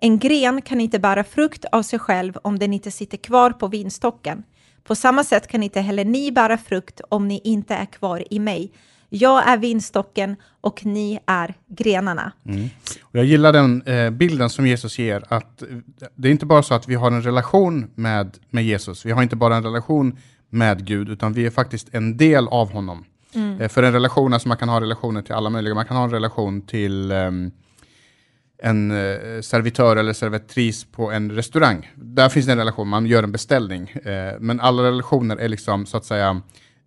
En 0.06 0.20
gren 0.20 0.62
kan 0.62 0.82
inte 0.82 1.00
bära 1.00 1.24
frukt 1.24 1.66
av 1.72 1.82
sig 1.82 2.00
själv 2.00 2.38
om 2.42 2.60
den 2.60 2.74
inte 2.74 2.92
sitter 2.92 3.18
kvar 3.18 3.52
på 3.52 3.68
vinstocken. 3.68 4.44
På 4.84 4.96
samma 4.96 5.24
sätt 5.24 5.48
kan 5.48 5.64
inte 5.64 5.82
heller 5.82 6.06
ni 6.06 6.32
bära 6.32 6.58
frukt 6.58 7.02
om 7.10 7.28
ni 7.28 7.42
inte 7.44 7.76
är 7.76 7.86
kvar 7.86 8.24
i 8.30 8.40
mig. 8.40 8.72
Jag 9.10 9.48
är 9.48 9.58
vinstocken 9.58 10.36
och 10.62 10.86
ni 10.86 11.20
är 11.26 11.54
grenarna. 11.68 12.32
Och 13.02 13.20
jag 13.20 13.26
gillar 13.26 13.54
den 13.54 13.82
eh, 13.82 14.10
bilden 14.10 14.50
som 14.50 14.68
Jesus 14.68 15.00
ger, 15.00 15.24
att 15.28 15.62
eh, 15.62 15.68
det 16.16 16.28
är 16.28 16.32
inte 16.32 16.46
bara 16.46 16.64
så 16.64 16.74
att 16.74 16.88
vi 16.88 16.96
har 16.96 17.12
en 17.12 17.22
relation 17.22 17.92
med, 17.96 18.38
med 18.50 18.66
Jesus, 18.66 19.06
vi 19.06 19.12
har 19.12 19.24
inte 19.24 19.36
bara 19.36 19.56
en 19.56 19.64
relation 19.64 20.18
med 20.50 20.86
Gud, 20.86 21.10
utan 21.10 21.34
vi 21.34 21.46
är 21.46 21.50
faktiskt 21.52 21.88
en 21.92 22.18
del 22.18 22.48
av 22.48 22.72
honom. 22.72 23.06
Eh, 23.60 23.68
för 23.68 23.84
en 23.84 23.94
relation, 23.94 24.34
alltså 24.34 24.48
man 24.48 24.58
kan 24.58 24.70
ha 24.70 24.82
relationer 24.82 25.22
till 25.22 25.34
alla 25.34 25.50
möjliga, 25.50 25.76
man 25.76 25.86
kan 25.86 25.98
ha 25.98 26.04
en 26.04 26.12
relation 26.12 26.62
till 26.62 27.12
ehm, 27.12 27.52
en 28.58 28.92
eh, 28.92 29.42
servitör 29.42 29.96
eller 29.96 30.14
servitris 30.14 30.84
på 30.84 31.12
en 31.12 31.32
restaurang. 31.32 31.92
Där 31.96 32.30
finns 32.30 32.46
det 32.46 32.52
en 32.52 32.58
relation, 32.58 32.88
man 32.88 33.06
gör 33.06 33.24
en 33.24 33.32
beställning. 33.32 33.90
Eh, 33.90 34.34
men 34.40 34.60
alla 34.60 34.84
relationer 34.84 35.38
är 35.38 35.48
liksom 35.48 35.86
så 35.86 35.98
att 35.98 36.06
säga, 36.06 36.42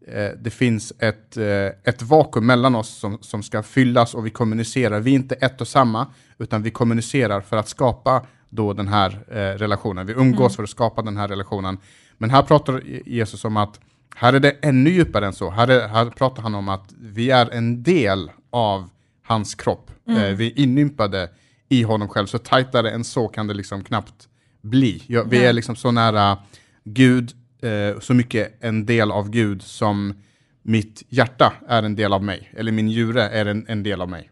eh, 0.09 0.31
det 0.39 0.51
finns 0.51 0.93
ett, 0.99 1.37
ett 1.85 2.03
vakuum 2.03 2.47
mellan 2.47 2.75
oss 2.75 2.89
som, 2.89 3.19
som 3.21 3.43
ska 3.43 3.63
fyllas 3.63 4.15
och 4.15 4.27
vi 4.27 4.31
kommunicerar. 4.31 5.01
Vi 5.01 5.11
är 5.11 5.15
inte 5.15 5.35
ett 5.35 5.61
och 5.61 5.69
samma, 5.69 6.07
utan 6.39 6.63
vi 6.63 6.71
kommunicerar 6.71 7.41
för 7.41 7.57
att 7.57 7.69
skapa 7.69 8.27
då 8.51 8.73
den 8.73 8.89
här 8.89 9.11
relationen. 9.59 10.07
Vi 10.07 10.13
umgås 10.13 10.57
för 10.57 10.63
att 10.63 10.71
skapa 10.71 11.03
den 11.03 11.17
här 11.17 11.29
relationen. 11.29 11.79
Men 12.19 12.31
här 12.31 12.43
pratar 12.43 12.83
Jesus 13.07 13.45
om 13.45 13.57
att 13.57 13.81
här 14.17 14.33
är 14.33 14.41
det 14.41 14.57
ännu 14.63 14.91
djupare 14.91 15.27
än 15.27 15.33
så. 15.33 15.51
Här, 15.51 15.69
är, 15.69 15.89
här 15.89 16.07
pratar 16.07 16.43
han 16.43 16.55
om 16.55 16.69
att 16.69 16.95
vi 17.01 17.31
är 17.31 17.51
en 17.51 17.83
del 17.83 18.31
av 18.51 18.91
hans 19.23 19.55
kropp. 19.55 19.91
Eh, 20.09 20.15
vi 20.15 20.47
är 20.47 20.59
inympade 20.59 21.29
i 21.69 21.83
honom 21.83 22.09
själv, 22.09 22.27
så 22.27 22.39
tajtare 22.39 22.91
än 22.91 23.05
så 23.05 23.29
kan 23.29 23.47
det 23.47 23.55
liksom 23.55 23.85
knappt 23.85 24.29
bli. 24.61 25.03
Ja, 25.07 25.25
vi 25.25 25.45
är 25.45 25.53
liksom 25.53 25.77
så 25.77 25.91
nära 25.91 26.39
Gud, 26.85 27.33
eh, 27.63 28.01
så 28.01 28.15
mycket 28.15 28.65
en 28.65 28.87
del 28.87 29.11
av 29.11 29.31
Gud 29.31 29.63
som 29.63 30.15
mitt 30.63 31.03
hjärta 31.09 31.53
är 31.69 31.83
en 31.83 31.97
del 31.97 32.13
av 32.13 32.25
mig, 32.25 32.53
eller 32.57 32.73
min 32.73 32.87
njure 32.87 33.23
är 33.29 33.47
en, 33.47 33.67
en 33.69 33.83
del 33.83 34.01
av 34.01 34.09
mig. 34.09 34.31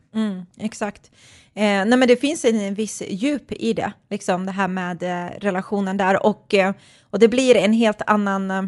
Exakt. 0.59 1.11
Eh, 1.55 1.63
nej 1.63 1.97
men 1.99 2.09
det 2.09 2.17
finns 2.17 2.45
en, 2.45 2.61
en 2.61 2.75
viss 2.75 3.03
djup 3.09 3.53
i 3.53 3.73
det, 3.73 3.93
liksom 4.11 4.47
det 4.47 4.53
här 4.53 4.69
med 4.69 5.03
eh, 5.03 5.31
relationen 5.41 5.97
där 5.97 6.27
och, 6.27 6.55
eh, 6.55 6.75
och 7.11 7.19
det 7.19 7.29
blir 7.29 7.57
en 7.57 7.73
helt 7.73 8.03
annan, 8.07 8.51
eh, 8.51 8.63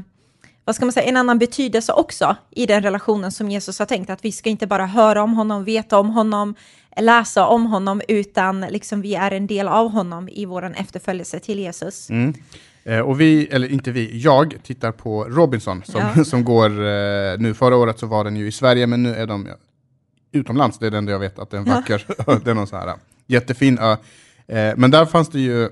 vad 0.65 0.75
ska 0.75 0.85
man 0.85 0.93
säga, 0.93 1.07
en 1.07 1.17
annan 1.17 1.39
betydelse 1.39 1.93
också 1.93 2.37
i 2.51 2.67
den 2.67 2.83
relationen 2.83 3.33
som 3.33 3.51
Jesus 3.51 3.79
har 3.79 3.87
tänkt, 3.87 4.11
att 4.11 4.25
vi 4.25 4.33
ska 4.33 4.51
inte 4.51 4.67
bara 4.67 4.87
höra 4.87 5.23
om 5.23 5.35
honom, 5.35 5.65
veta 5.65 5.99
om 5.99 6.11
honom, 6.11 6.55
läsa 7.00 7.47
om 7.47 7.67
honom, 7.67 8.00
utan 8.09 8.61
liksom 8.61 9.02
vi 9.02 9.14
är 9.14 9.31
en 9.31 9.47
del 9.47 9.69
av 9.69 9.90
honom 9.90 10.28
i 10.28 10.45
vår 10.45 10.73
efterföljelse 10.76 11.40
till 11.40 11.59
Jesus. 11.59 12.11
Mm. 12.11 12.35
Eh, 12.85 13.00
och 13.00 13.21
vi, 13.21 13.47
eller 13.47 13.73
inte 13.73 13.90
vi, 13.90 14.19
jag 14.19 14.55
tittar 14.62 14.93
på 14.93 15.25
Robinson 15.25 15.83
som, 15.85 16.02
Ja. 16.17 16.25
som 16.25 16.45
går 16.45 16.71
eh, 16.71 17.38
nu. 17.38 17.55
Förra 17.55 17.76
året 17.76 17.99
så 17.99 18.07
var 18.07 18.25
den 18.25 18.37
ju 18.37 18.47
i 18.47 18.52
Sverige, 18.52 18.87
men 18.87 19.02
nu 19.02 19.14
är 19.14 19.26
de 19.26 19.47
ja, 19.47 19.55
utomlands. 20.33 20.78
Det 20.78 20.87
är 20.87 20.90
det 20.90 20.99
enda 20.99 21.12
jag 21.12 21.19
vet, 21.19 21.38
att 21.38 21.50
det 21.50 21.57
är 21.57 21.59
en 21.59 21.64
vacker 21.64 22.05
ö. 22.26 22.38
Det 22.45 22.50
är 22.50 22.55
någon 22.55 22.67
så 22.67 22.76
här 22.76 22.87
ja, 22.87 22.99
jättefin 23.26 23.78
ö. 23.78 23.97
Eh, 24.47 24.75
men 24.76 24.90
där 24.90 25.07
fanns 25.07 25.28
det 25.28 25.40
ju, 25.40 25.64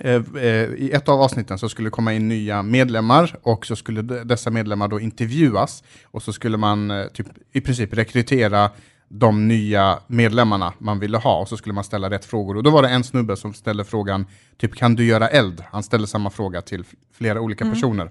eh, 0.00 0.22
eh, 0.36 0.70
i 0.76 0.90
ett 0.92 1.08
av 1.08 1.20
avsnitten 1.20 1.58
så 1.58 1.68
skulle 1.68 1.86
det 1.86 1.90
komma 1.90 2.12
in 2.12 2.28
nya 2.28 2.62
medlemmar 2.62 3.36
och 3.42 3.66
så 3.66 3.76
skulle 3.76 4.02
de, 4.02 4.14
dessa 4.24 4.50
medlemmar 4.50 4.88
då 4.88 5.00
intervjuas 5.00 5.82
och 6.04 6.22
så 6.22 6.32
skulle 6.32 6.56
man 6.56 6.90
eh, 6.90 7.06
typ, 7.06 7.26
i 7.52 7.60
princip 7.60 7.94
rekrytera 7.94 8.70
de 9.14 9.48
nya 9.48 9.98
medlemmarna 10.06 10.72
man 10.78 10.98
ville 10.98 11.18
ha 11.18 11.40
och 11.40 11.48
så 11.48 11.56
skulle 11.56 11.72
man 11.72 11.84
ställa 11.84 12.10
rätt 12.10 12.24
frågor. 12.24 12.56
Och 12.56 12.62
då 12.62 12.70
var 12.70 12.82
det 12.82 12.88
en 12.88 13.04
snubbe 13.04 13.36
som 13.36 13.54
ställde 13.54 13.84
frågan, 13.84 14.26
typ 14.58 14.74
kan 14.74 14.94
du 14.94 15.04
göra 15.04 15.28
eld? 15.28 15.64
Han 15.70 15.82
ställde 15.82 16.06
samma 16.06 16.30
fråga 16.30 16.62
till 16.62 16.84
flera 17.12 17.40
olika 17.40 17.64
mm. 17.64 17.74
personer. 17.74 18.10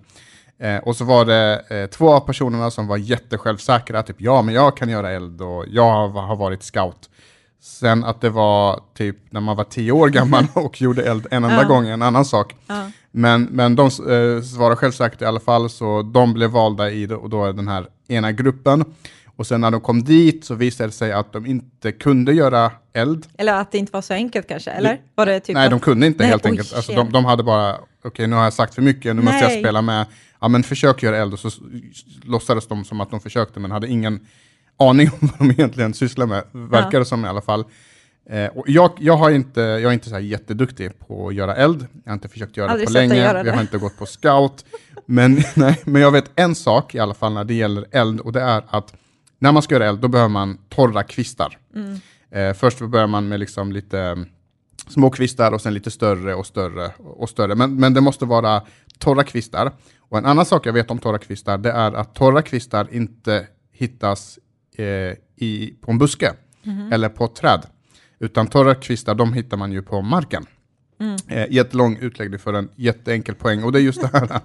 Eh, 0.59 0.77
och 0.77 0.95
så 0.95 1.05
var 1.05 1.25
det 1.25 1.63
eh, 1.69 1.89
två 1.89 2.09
av 2.09 2.19
personerna 2.19 2.71
som 2.71 2.87
var 2.87 2.97
jättesjälvsäkra, 2.97 4.03
typ 4.03 4.21
ja 4.21 4.41
men 4.41 4.55
jag 4.55 4.77
kan 4.77 4.89
göra 4.89 5.11
eld 5.11 5.41
och 5.41 5.65
jag 5.67 6.07
har, 6.07 6.35
varit 6.35 6.63
scout. 6.63 7.09
Sen 7.61 8.03
att 8.03 8.21
det 8.21 8.29
var 8.29 8.79
typ 8.93 9.17
när 9.29 9.41
man 9.41 9.57
var 9.57 9.63
tio 9.63 9.91
år 9.91 10.09
gammal 10.09 10.47
och 10.53 10.81
gjorde 10.81 11.03
eld 11.03 11.27
en 11.31 11.43
enda 11.43 11.61
ja. 11.61 11.67
gång, 11.67 11.87
en 11.87 12.01
annan 12.01 12.25
sak. 12.25 12.55
Ja. 12.67 12.91
Men, 13.11 13.43
men 13.43 13.75
de 13.75 13.85
eh, 13.85 14.43
svarade 14.43 14.75
självsäkert 14.75 15.21
i 15.21 15.25
alla 15.25 15.39
fall, 15.39 15.69
så 15.69 16.01
de 16.01 16.33
blev 16.33 16.49
valda 16.49 16.91
i 16.91 17.05
då, 17.05 17.27
då 17.27 17.51
den 17.51 17.67
här 17.67 17.87
ena 18.07 18.31
gruppen. 18.31 18.85
Och 19.41 19.47
sen 19.47 19.61
när 19.61 19.71
de 19.71 19.81
kom 19.81 20.03
dit 20.03 20.45
så 20.45 20.55
visade 20.55 20.87
det 20.87 20.93
sig 20.93 21.11
att 21.11 21.33
de 21.33 21.45
inte 21.45 21.91
kunde 21.91 22.33
göra 22.33 22.71
eld. 22.93 23.27
Eller 23.37 23.53
att 23.53 23.71
det 23.71 23.77
inte 23.77 23.91
var 23.91 24.01
så 24.01 24.13
enkelt 24.13 24.47
kanske, 24.47 24.71
eller? 24.71 25.01
Var 25.15 25.25
det 25.25 25.39
typ 25.39 25.53
Nej, 25.53 25.69
de 25.69 25.79
kunde 25.79 26.07
inte 26.07 26.23
Nej, 26.23 26.29
helt 26.29 26.45
oj, 26.45 26.51
enkelt. 26.51 26.73
Alltså, 26.73 26.93
de, 26.93 27.11
de, 27.11 27.25
hade 27.25 27.43
bara, 27.43 27.73
okej 27.73 27.85
okay, 28.03 28.27
nu 28.27 28.35
har 28.35 28.43
jag 28.43 28.53
sagt 28.53 28.75
för 28.75 28.81
mycket, 28.81 29.15
nu 29.15 29.21
Nej. 29.21 29.33
måste 29.33 29.53
jag 29.53 29.59
spela 29.59 29.81
med. 29.81 30.05
Ja 30.41 30.47
men 30.47 30.63
försök 30.63 31.03
göra 31.03 31.17
eld 31.17 31.33
och 31.33 31.39
så 31.39 31.49
låtsades 32.23 32.67
de 32.67 32.85
som 32.85 33.01
att 33.01 33.11
de 33.11 33.19
försökte 33.19 33.59
men 33.59 33.71
hade 33.71 33.87
ingen 33.87 34.19
aning 34.77 35.09
om 35.21 35.27
vad 35.27 35.39
de 35.39 35.51
egentligen 35.51 35.93
sysslar 35.93 36.25
med, 36.25 36.43
verkar 36.51 36.99
det 36.99 37.05
som 37.05 37.25
i 37.25 37.27
alla 37.27 37.41
fall. 37.41 37.65
Eh, 38.29 38.45
och 38.45 38.69
jag, 38.69 38.91
jag, 38.99 39.17
har 39.17 39.31
inte, 39.31 39.61
jag 39.61 39.83
är 39.83 39.91
inte 39.91 40.09
så 40.09 40.15
här 40.15 40.21
jätteduktig 40.21 40.99
på 40.99 41.27
att 41.27 41.35
göra 41.35 41.55
eld, 41.55 41.87
jag 42.03 42.11
har 42.11 42.13
inte 42.13 42.29
försökt 42.29 42.57
göra 42.57 42.69
Aldrig 42.69 42.87
det 42.87 42.93
på 42.93 42.99
länge, 42.99 43.43
jag 43.45 43.53
har 43.53 43.61
inte 43.61 43.77
gått 43.77 43.97
på 43.97 44.05
scout. 44.05 44.65
men, 45.05 45.43
nej, 45.55 45.81
men 45.85 46.01
jag 46.01 46.11
vet 46.11 46.31
en 46.35 46.55
sak 46.55 46.95
i 46.95 46.99
alla 46.99 47.13
fall 47.13 47.33
när 47.33 47.43
det 47.43 47.53
gäller 47.53 47.85
eld 47.91 48.19
och 48.19 48.31
det 48.31 48.41
är 48.41 48.63
att 48.67 48.93
när 49.41 49.51
man 49.51 49.61
ska 49.61 49.75
göra 49.75 49.85
eld 49.85 49.99
då 49.99 50.07
behöver 50.07 50.29
man 50.29 50.57
torra 50.69 51.03
kvistar. 51.03 51.57
Mm. 51.75 51.99
Eh, 52.31 52.53
först 52.53 52.79
börjar 52.79 53.07
man 53.07 53.27
med 53.27 53.39
liksom 53.39 53.71
lite 53.71 53.99
mm, 53.99 54.25
små 54.87 55.09
kvistar 55.09 55.51
och 55.51 55.61
sen 55.61 55.73
lite 55.73 55.91
större 55.91 56.35
och 56.35 56.45
större 56.45 56.91
och 56.97 57.29
större. 57.29 57.55
Men, 57.55 57.75
men 57.75 57.93
det 57.93 58.01
måste 58.01 58.25
vara 58.25 58.61
torra 58.97 59.23
kvistar. 59.23 59.71
Och 59.99 60.17
en 60.17 60.25
annan 60.25 60.45
sak 60.45 60.65
jag 60.65 60.73
vet 60.73 60.91
om 60.91 60.99
torra 60.99 61.17
kvistar 61.17 61.57
det 61.57 61.71
är 61.71 61.91
att 61.91 62.15
torra 62.15 62.41
kvistar 62.41 62.87
inte 62.91 63.47
hittas 63.71 64.39
eh, 64.77 64.85
i, 65.35 65.73
på 65.81 65.91
en 65.91 65.97
buske 65.97 66.33
mm. 66.63 66.93
eller 66.93 67.09
på 67.09 67.25
ett 67.25 67.35
träd. 67.35 67.65
Utan 68.19 68.47
torra 68.47 68.75
kvistar 68.75 69.15
de 69.15 69.33
hittar 69.33 69.57
man 69.57 69.71
ju 69.71 69.81
på 69.81 70.01
marken. 70.01 70.45
Mm. 70.99 71.17
Eh, 71.27 71.51
jättelång 71.51 71.97
utläggning 72.01 72.39
för 72.39 72.53
en 72.53 72.69
jätteenkel 72.75 73.35
poäng. 73.35 73.63
Och 73.63 73.71
det 73.71 73.79
är 73.79 73.83
just 73.83 74.01
det 74.01 74.09
här 74.13 74.41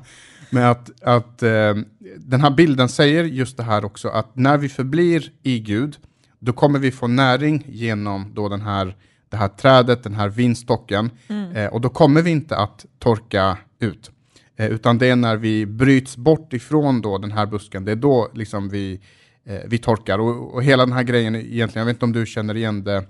med 0.51 0.71
att, 0.71 1.03
att 1.03 1.43
eh, 1.43 1.75
den 2.17 2.41
här 2.41 2.51
bilden 2.51 2.89
säger 2.89 3.25
just 3.25 3.57
det 3.57 3.63
här 3.63 3.85
också 3.85 4.09
att 4.09 4.37
när 4.37 4.59
vi 4.59 4.69
förblir 4.69 5.31
i 5.43 5.59
Gud, 5.59 5.97
då 6.39 6.53
kommer 6.53 6.79
vi 6.79 6.91
få 6.91 7.07
näring 7.07 7.65
genom 7.69 8.35
då 8.35 8.49
den 8.49 8.61
här, 8.61 8.97
det 9.29 9.37
här 9.37 9.49
trädet, 9.49 10.03
den 10.03 10.15
här 10.15 10.29
vinstocken. 10.29 11.11
Mm. 11.29 11.57
Eh, 11.57 11.67
och 11.67 11.81
då 11.81 11.89
kommer 11.89 12.23
vi 12.23 12.31
inte 12.31 12.57
att 12.57 12.87
torka 12.99 13.59
ut. 13.79 14.11
Eh, 14.57 14.67
utan 14.67 14.99
det 14.99 15.07
är 15.07 15.17
när 15.17 15.37
vi 15.37 15.67
bryts 15.67 16.17
bort 16.17 16.53
ifrån 16.53 17.01
då 17.01 17.19
den 17.19 17.33
här 17.33 17.47
busken, 17.47 17.85
det 17.85 17.93
är 17.93 17.97
då 17.97 18.31
liksom 18.35 18.69
vi, 18.69 19.01
eh, 19.45 19.61
vi 19.67 19.79
torkar. 19.79 20.19
Och, 20.19 20.55
och 20.55 20.65
hela 20.65 20.87
den 20.87 20.93
här 20.93 21.03
grejen 21.03 21.37
egentligen, 21.37 21.81
jag 21.81 21.87
vet 21.87 21.97
inte 21.97 22.05
om 22.05 22.13
du 22.13 22.27
känner 22.27 22.57
igen 22.57 22.85
det 22.85 23.05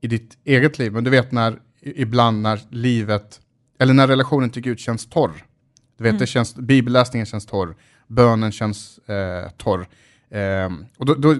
i 0.00 0.06
ditt 0.06 0.38
eget 0.44 0.78
liv, 0.78 0.92
men 0.92 1.04
du 1.04 1.10
vet 1.10 1.32
när 1.32 1.58
ibland 1.82 2.42
när 2.42 2.60
livet, 2.70 3.40
eller 3.78 3.94
när 3.94 4.08
relationen 4.08 4.50
till 4.50 4.62
Gud 4.62 4.78
känns 4.78 5.06
torr. 5.06 5.44
Du 6.00 6.04
vet, 6.04 6.10
mm. 6.10 6.18
det 6.20 6.26
känns, 6.26 6.54
bibelläsningen 6.54 7.26
känns 7.26 7.46
torr, 7.46 7.76
bönen 8.06 8.52
känns 8.52 8.98
eh, 8.98 9.50
torr. 9.50 9.88
Eh, 10.30 10.70
och 10.98 11.06
då, 11.06 11.14
då, 11.14 11.34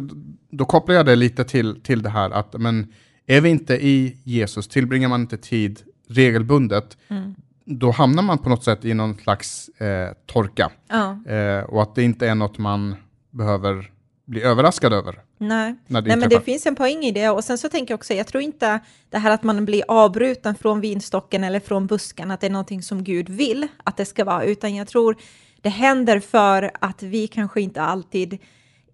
då, 0.50 0.64
kopplar 0.64 0.94
jag 0.94 1.06
det 1.06 1.16
lite 1.16 1.44
till, 1.44 1.80
till 1.82 2.02
det 2.02 2.10
här 2.10 2.30
att, 2.30 2.52
men 2.52 2.92
är 3.26 3.40
vi 3.40 3.48
inte 3.48 3.74
i 3.74 4.16
Jesus, 4.24 4.68
tillbringar 4.68 5.08
man 5.08 5.20
inte 5.20 5.36
tid 5.36 5.82
regelbundet, 6.08 6.96
mm. 7.08 7.34
då 7.64 7.90
hamnar 7.90 8.22
man 8.22 8.38
på 8.38 8.48
något 8.48 8.64
sätt 8.64 8.84
i 8.84 8.94
någon 8.94 9.14
slags 9.14 9.68
eh, 9.68 10.12
torka. 10.26 10.70
Ja. 10.88 11.32
Eh, 11.32 11.64
och 11.64 11.82
att 11.82 11.94
det 11.94 12.02
inte 12.02 12.28
är 12.28 12.34
något 12.34 12.58
man 12.58 12.94
behöver 13.30 13.90
bli 14.26 14.42
överraskad 14.42 14.92
över. 14.92 15.20
Nej, 15.42 15.74
Nej 15.86 16.16
men 16.16 16.28
det 16.28 16.40
finns 16.40 16.66
en 16.66 16.74
poäng 16.74 17.04
i 17.04 17.12
det. 17.12 17.28
Och 17.28 17.44
sen 17.44 17.58
så 17.58 17.68
tänker 17.68 17.92
jag 17.92 17.98
också, 17.98 18.14
jag 18.14 18.26
tror 18.26 18.42
inte 18.42 18.80
det 19.10 19.18
här 19.18 19.30
att 19.30 19.42
man 19.42 19.64
blir 19.64 19.84
avbruten 19.88 20.54
från 20.54 20.80
vinstocken 20.80 21.44
eller 21.44 21.60
från 21.60 21.86
busken, 21.86 22.30
att 22.30 22.40
det 22.40 22.46
är 22.46 22.50
någonting 22.50 22.82
som 22.82 23.04
Gud 23.04 23.28
vill 23.28 23.68
att 23.84 23.96
det 23.96 24.04
ska 24.04 24.24
vara, 24.24 24.44
utan 24.44 24.74
jag 24.74 24.88
tror 24.88 25.16
det 25.60 25.68
händer 25.68 26.20
för 26.20 26.70
att 26.80 27.02
vi 27.02 27.26
kanske 27.26 27.60
inte 27.60 27.82
alltid 27.82 28.38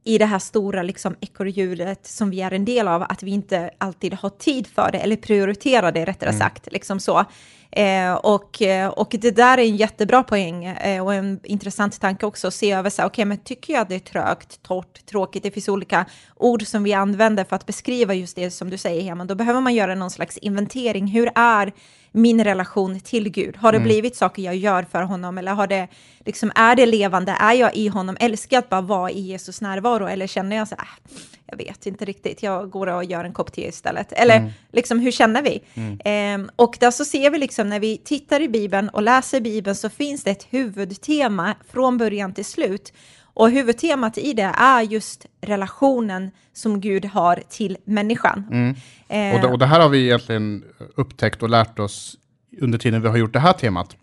i 0.06 0.18
det 0.18 0.26
här 0.26 0.38
stora 0.38 0.82
liksom, 0.82 1.16
ekorrhjulet 1.20 2.06
som 2.06 2.30
vi 2.30 2.40
är 2.40 2.50
en 2.50 2.64
del 2.64 2.88
av, 2.88 3.02
att 3.02 3.22
vi 3.22 3.30
inte 3.30 3.70
alltid 3.78 4.14
har 4.14 4.30
tid 4.30 4.66
för 4.66 4.92
det, 4.92 4.98
eller 4.98 5.16
prioriterar 5.16 5.92
det 5.92 6.04
rättare 6.04 6.30
mm. 6.30 6.40
sagt. 6.40 6.72
Liksom 6.72 7.00
så. 7.00 7.24
Eh, 7.70 8.14
och, 8.14 8.62
eh, 8.62 8.88
och 8.88 9.08
det 9.20 9.30
där 9.30 9.58
är 9.58 9.62
en 9.62 9.76
jättebra 9.76 10.22
poäng 10.22 10.64
eh, 10.64 11.04
och 11.04 11.14
en 11.14 11.40
intressant 11.44 12.00
tanke 12.00 12.26
också, 12.26 12.48
att 12.48 12.54
se 12.54 12.72
över 12.72 12.90
så 12.90 13.02
okej, 13.02 13.06
okay, 13.06 13.24
men 13.24 13.38
tycker 13.38 13.74
jag 13.74 13.88
det 13.88 13.94
är 13.94 13.98
trögt, 13.98 14.62
torrt, 14.62 15.06
tråkigt, 15.06 15.42
det 15.42 15.50
finns 15.50 15.68
olika 15.68 16.06
ord 16.36 16.66
som 16.66 16.84
vi 16.84 16.92
använder 16.92 17.44
för 17.44 17.56
att 17.56 17.66
beskriva 17.66 18.14
just 18.14 18.36
det 18.36 18.50
som 18.50 18.70
du 18.70 18.78
säger, 18.78 19.02
Heman, 19.02 19.26
då 19.26 19.34
behöver 19.34 19.60
man 19.60 19.74
göra 19.74 19.94
någon 19.94 20.10
slags 20.10 20.38
inventering. 20.38 21.06
Hur 21.06 21.30
är 21.34 21.72
min 22.16 22.44
relation 22.44 23.00
till 23.00 23.28
Gud? 23.28 23.56
Har 23.56 23.72
det 23.72 23.78
mm. 23.78 23.88
blivit 23.88 24.16
saker 24.16 24.42
jag 24.42 24.56
gör 24.56 24.82
för 24.82 25.02
honom 25.02 25.38
eller 25.38 25.52
har 25.52 25.66
det, 25.66 25.88
liksom, 26.24 26.52
är 26.54 26.76
det 26.76 26.86
levande? 26.86 27.32
Är 27.32 27.52
jag 27.52 27.76
i 27.76 27.88
honom? 27.88 28.16
Älskar 28.20 28.56
jag 28.56 28.62
att 28.62 28.68
bara 28.68 28.80
vara 28.80 29.10
i 29.10 29.20
Jesus 29.20 29.60
närvaro 29.60 30.06
eller 30.06 30.26
känner 30.26 30.56
jag 30.56 30.68
så 30.68 30.74
här, 30.78 30.88
äh, 31.04 31.20
jag 31.46 31.56
vet 31.56 31.86
inte 31.86 32.04
riktigt, 32.04 32.42
jag 32.42 32.70
går 32.70 32.86
och 32.86 33.04
gör 33.04 33.24
en 33.24 33.32
kopp 33.32 33.52
te 33.52 33.68
istället. 33.68 34.12
Eller 34.12 34.36
mm. 34.36 34.50
liksom, 34.72 34.98
hur 34.98 35.10
känner 35.10 35.42
vi? 35.42 35.62
Mm. 35.74 36.00
Ehm, 36.04 36.50
och 36.56 36.76
där 36.80 36.90
så 36.90 37.04
ser 37.04 37.30
vi 37.30 37.38
liksom 37.38 37.68
när 37.68 37.80
vi 37.80 37.98
tittar 37.98 38.40
i 38.40 38.48
Bibeln 38.48 38.88
och 38.88 39.02
läser 39.02 39.40
Bibeln 39.40 39.76
så 39.76 39.90
finns 39.90 40.24
det 40.24 40.30
ett 40.30 40.46
huvudtema 40.50 41.54
från 41.68 41.98
början 41.98 42.34
till 42.34 42.44
slut. 42.44 42.92
Och 43.36 43.50
huvudtemat 43.50 44.18
i 44.18 44.32
det 44.32 44.52
är 44.56 44.82
just 44.82 45.26
relationen 45.40 46.30
som 46.52 46.80
Gud 46.80 47.04
har 47.04 47.42
till 47.48 47.76
människan. 47.84 48.44
Mm. 48.50 48.74
Eh, 49.08 49.34
och, 49.34 49.40
det, 49.40 49.52
och, 49.52 49.58
det, 49.58 49.66
här 49.66 49.80
har 49.80 49.88
vi 49.88 50.04
egentligen 50.04 50.64
upptäckt 50.94 51.42
och 51.42 51.50
lärt 51.50 51.78
oss 51.78 52.16
under 52.60 52.78
tiden 52.78 53.02
vi 53.02 53.08
har 53.08 53.16
gjort 53.16 53.32
det 53.32 53.38
här 53.38 53.52
temat. 53.52 53.96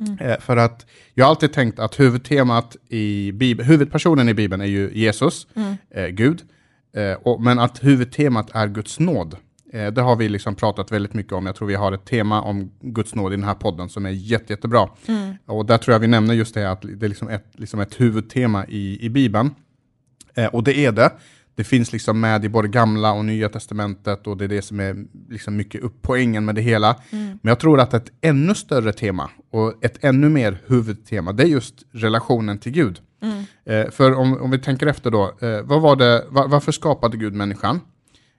Mm. 0.00 0.18
Eh, 0.18 0.40
för 0.40 0.56
att 0.56 0.86
jag 1.14 1.24
har 1.24 1.30
alltid 1.30 1.52
tänkt 1.52 1.78
att 1.78 2.00
huvudtemat 2.00 2.76
i 2.88 3.32
Bibeln, 3.32 3.68
huvudpersonen 3.68 4.28
i 4.28 4.34
Bibeln 4.34 4.62
är 4.62 4.66
ju 4.66 4.90
Jesus, 4.94 5.46
mm. 5.54 5.76
eh, 5.90 6.06
Gud. 6.06 6.42
Eh, 6.96 7.12
och, 7.12 7.42
men 7.42 7.58
att 7.58 7.84
huvudtemat 7.84 8.50
är 8.54 8.66
Guds 8.66 8.98
nåd. 8.98 9.36
Eh, 9.72 9.92
det 9.92 10.02
har 10.02 10.16
vi 10.16 10.28
liksom 10.28 10.54
pratat 10.54 10.92
väldigt 10.92 11.14
mycket 11.14 11.32
om. 11.32 11.46
Jag 11.46 11.56
tror 11.56 11.68
vi 11.68 11.74
har 11.74 11.92
ett 11.92 12.04
tema 12.04 12.42
om 12.42 12.72
Guds 12.80 13.14
nåd 13.14 13.32
i 13.32 13.36
den 13.36 13.44
här 13.44 13.54
podden 13.54 13.88
som 13.88 14.06
är 14.06 14.10
jätte, 14.10 14.52
jättebra. 14.52 14.88
Mm. 15.06 15.34
Och 15.46 15.66
där 15.66 15.78
tror 15.78 15.92
jag 15.92 16.00
vi 16.00 16.06
nämner 16.06 16.34
just 16.34 16.54
det 16.54 16.70
att 16.70 16.82
det 16.82 17.06
är 17.06 17.08
liksom 17.08 17.28
ett, 17.28 17.46
liksom 17.52 17.80
ett 17.80 18.00
huvudtema 18.00 18.66
i, 18.66 19.06
i 19.06 19.10
Bibeln. 19.10 19.54
Eh, 20.34 20.46
och 20.46 20.64
det 20.64 20.78
är 20.78 20.92
det. 20.92 21.10
Det 21.54 21.64
finns 21.64 21.92
liksom 21.92 22.20
med 22.20 22.44
i 22.44 22.48
både 22.48 22.68
gamla 22.68 23.12
och 23.12 23.24
nya 23.24 23.48
testamentet 23.48 24.26
och 24.26 24.36
det 24.36 24.44
är 24.44 24.48
det 24.48 24.62
som 24.62 24.80
är 24.80 25.04
liksom 25.28 25.56
mycket 25.56 25.82
poängen 26.02 26.44
med 26.44 26.54
det 26.54 26.60
hela. 26.60 26.96
Mm. 27.10 27.26
Men 27.42 27.48
jag 27.50 27.60
tror 27.60 27.80
att 27.80 27.94
ett 27.94 28.12
ännu 28.20 28.54
större 28.54 28.92
tema 28.92 29.30
och 29.50 29.84
ett 29.84 30.04
ännu 30.04 30.28
mer 30.28 30.62
huvudtema, 30.66 31.32
det 31.32 31.42
är 31.42 31.46
just 31.46 31.74
relationen 31.92 32.58
till 32.58 32.72
Gud. 32.72 33.00
Mm. 33.22 33.44
Eh, 33.64 33.90
för 33.90 34.14
om, 34.14 34.40
om 34.40 34.50
vi 34.50 34.58
tänker 34.58 34.86
efter 34.86 35.10
då, 35.10 35.24
eh, 35.40 35.62
vad 35.62 35.82
var 35.82 35.96
det, 35.96 36.24
var, 36.28 36.48
varför 36.48 36.72
skapade 36.72 37.16
Gud 37.16 37.34
människan? 37.34 37.80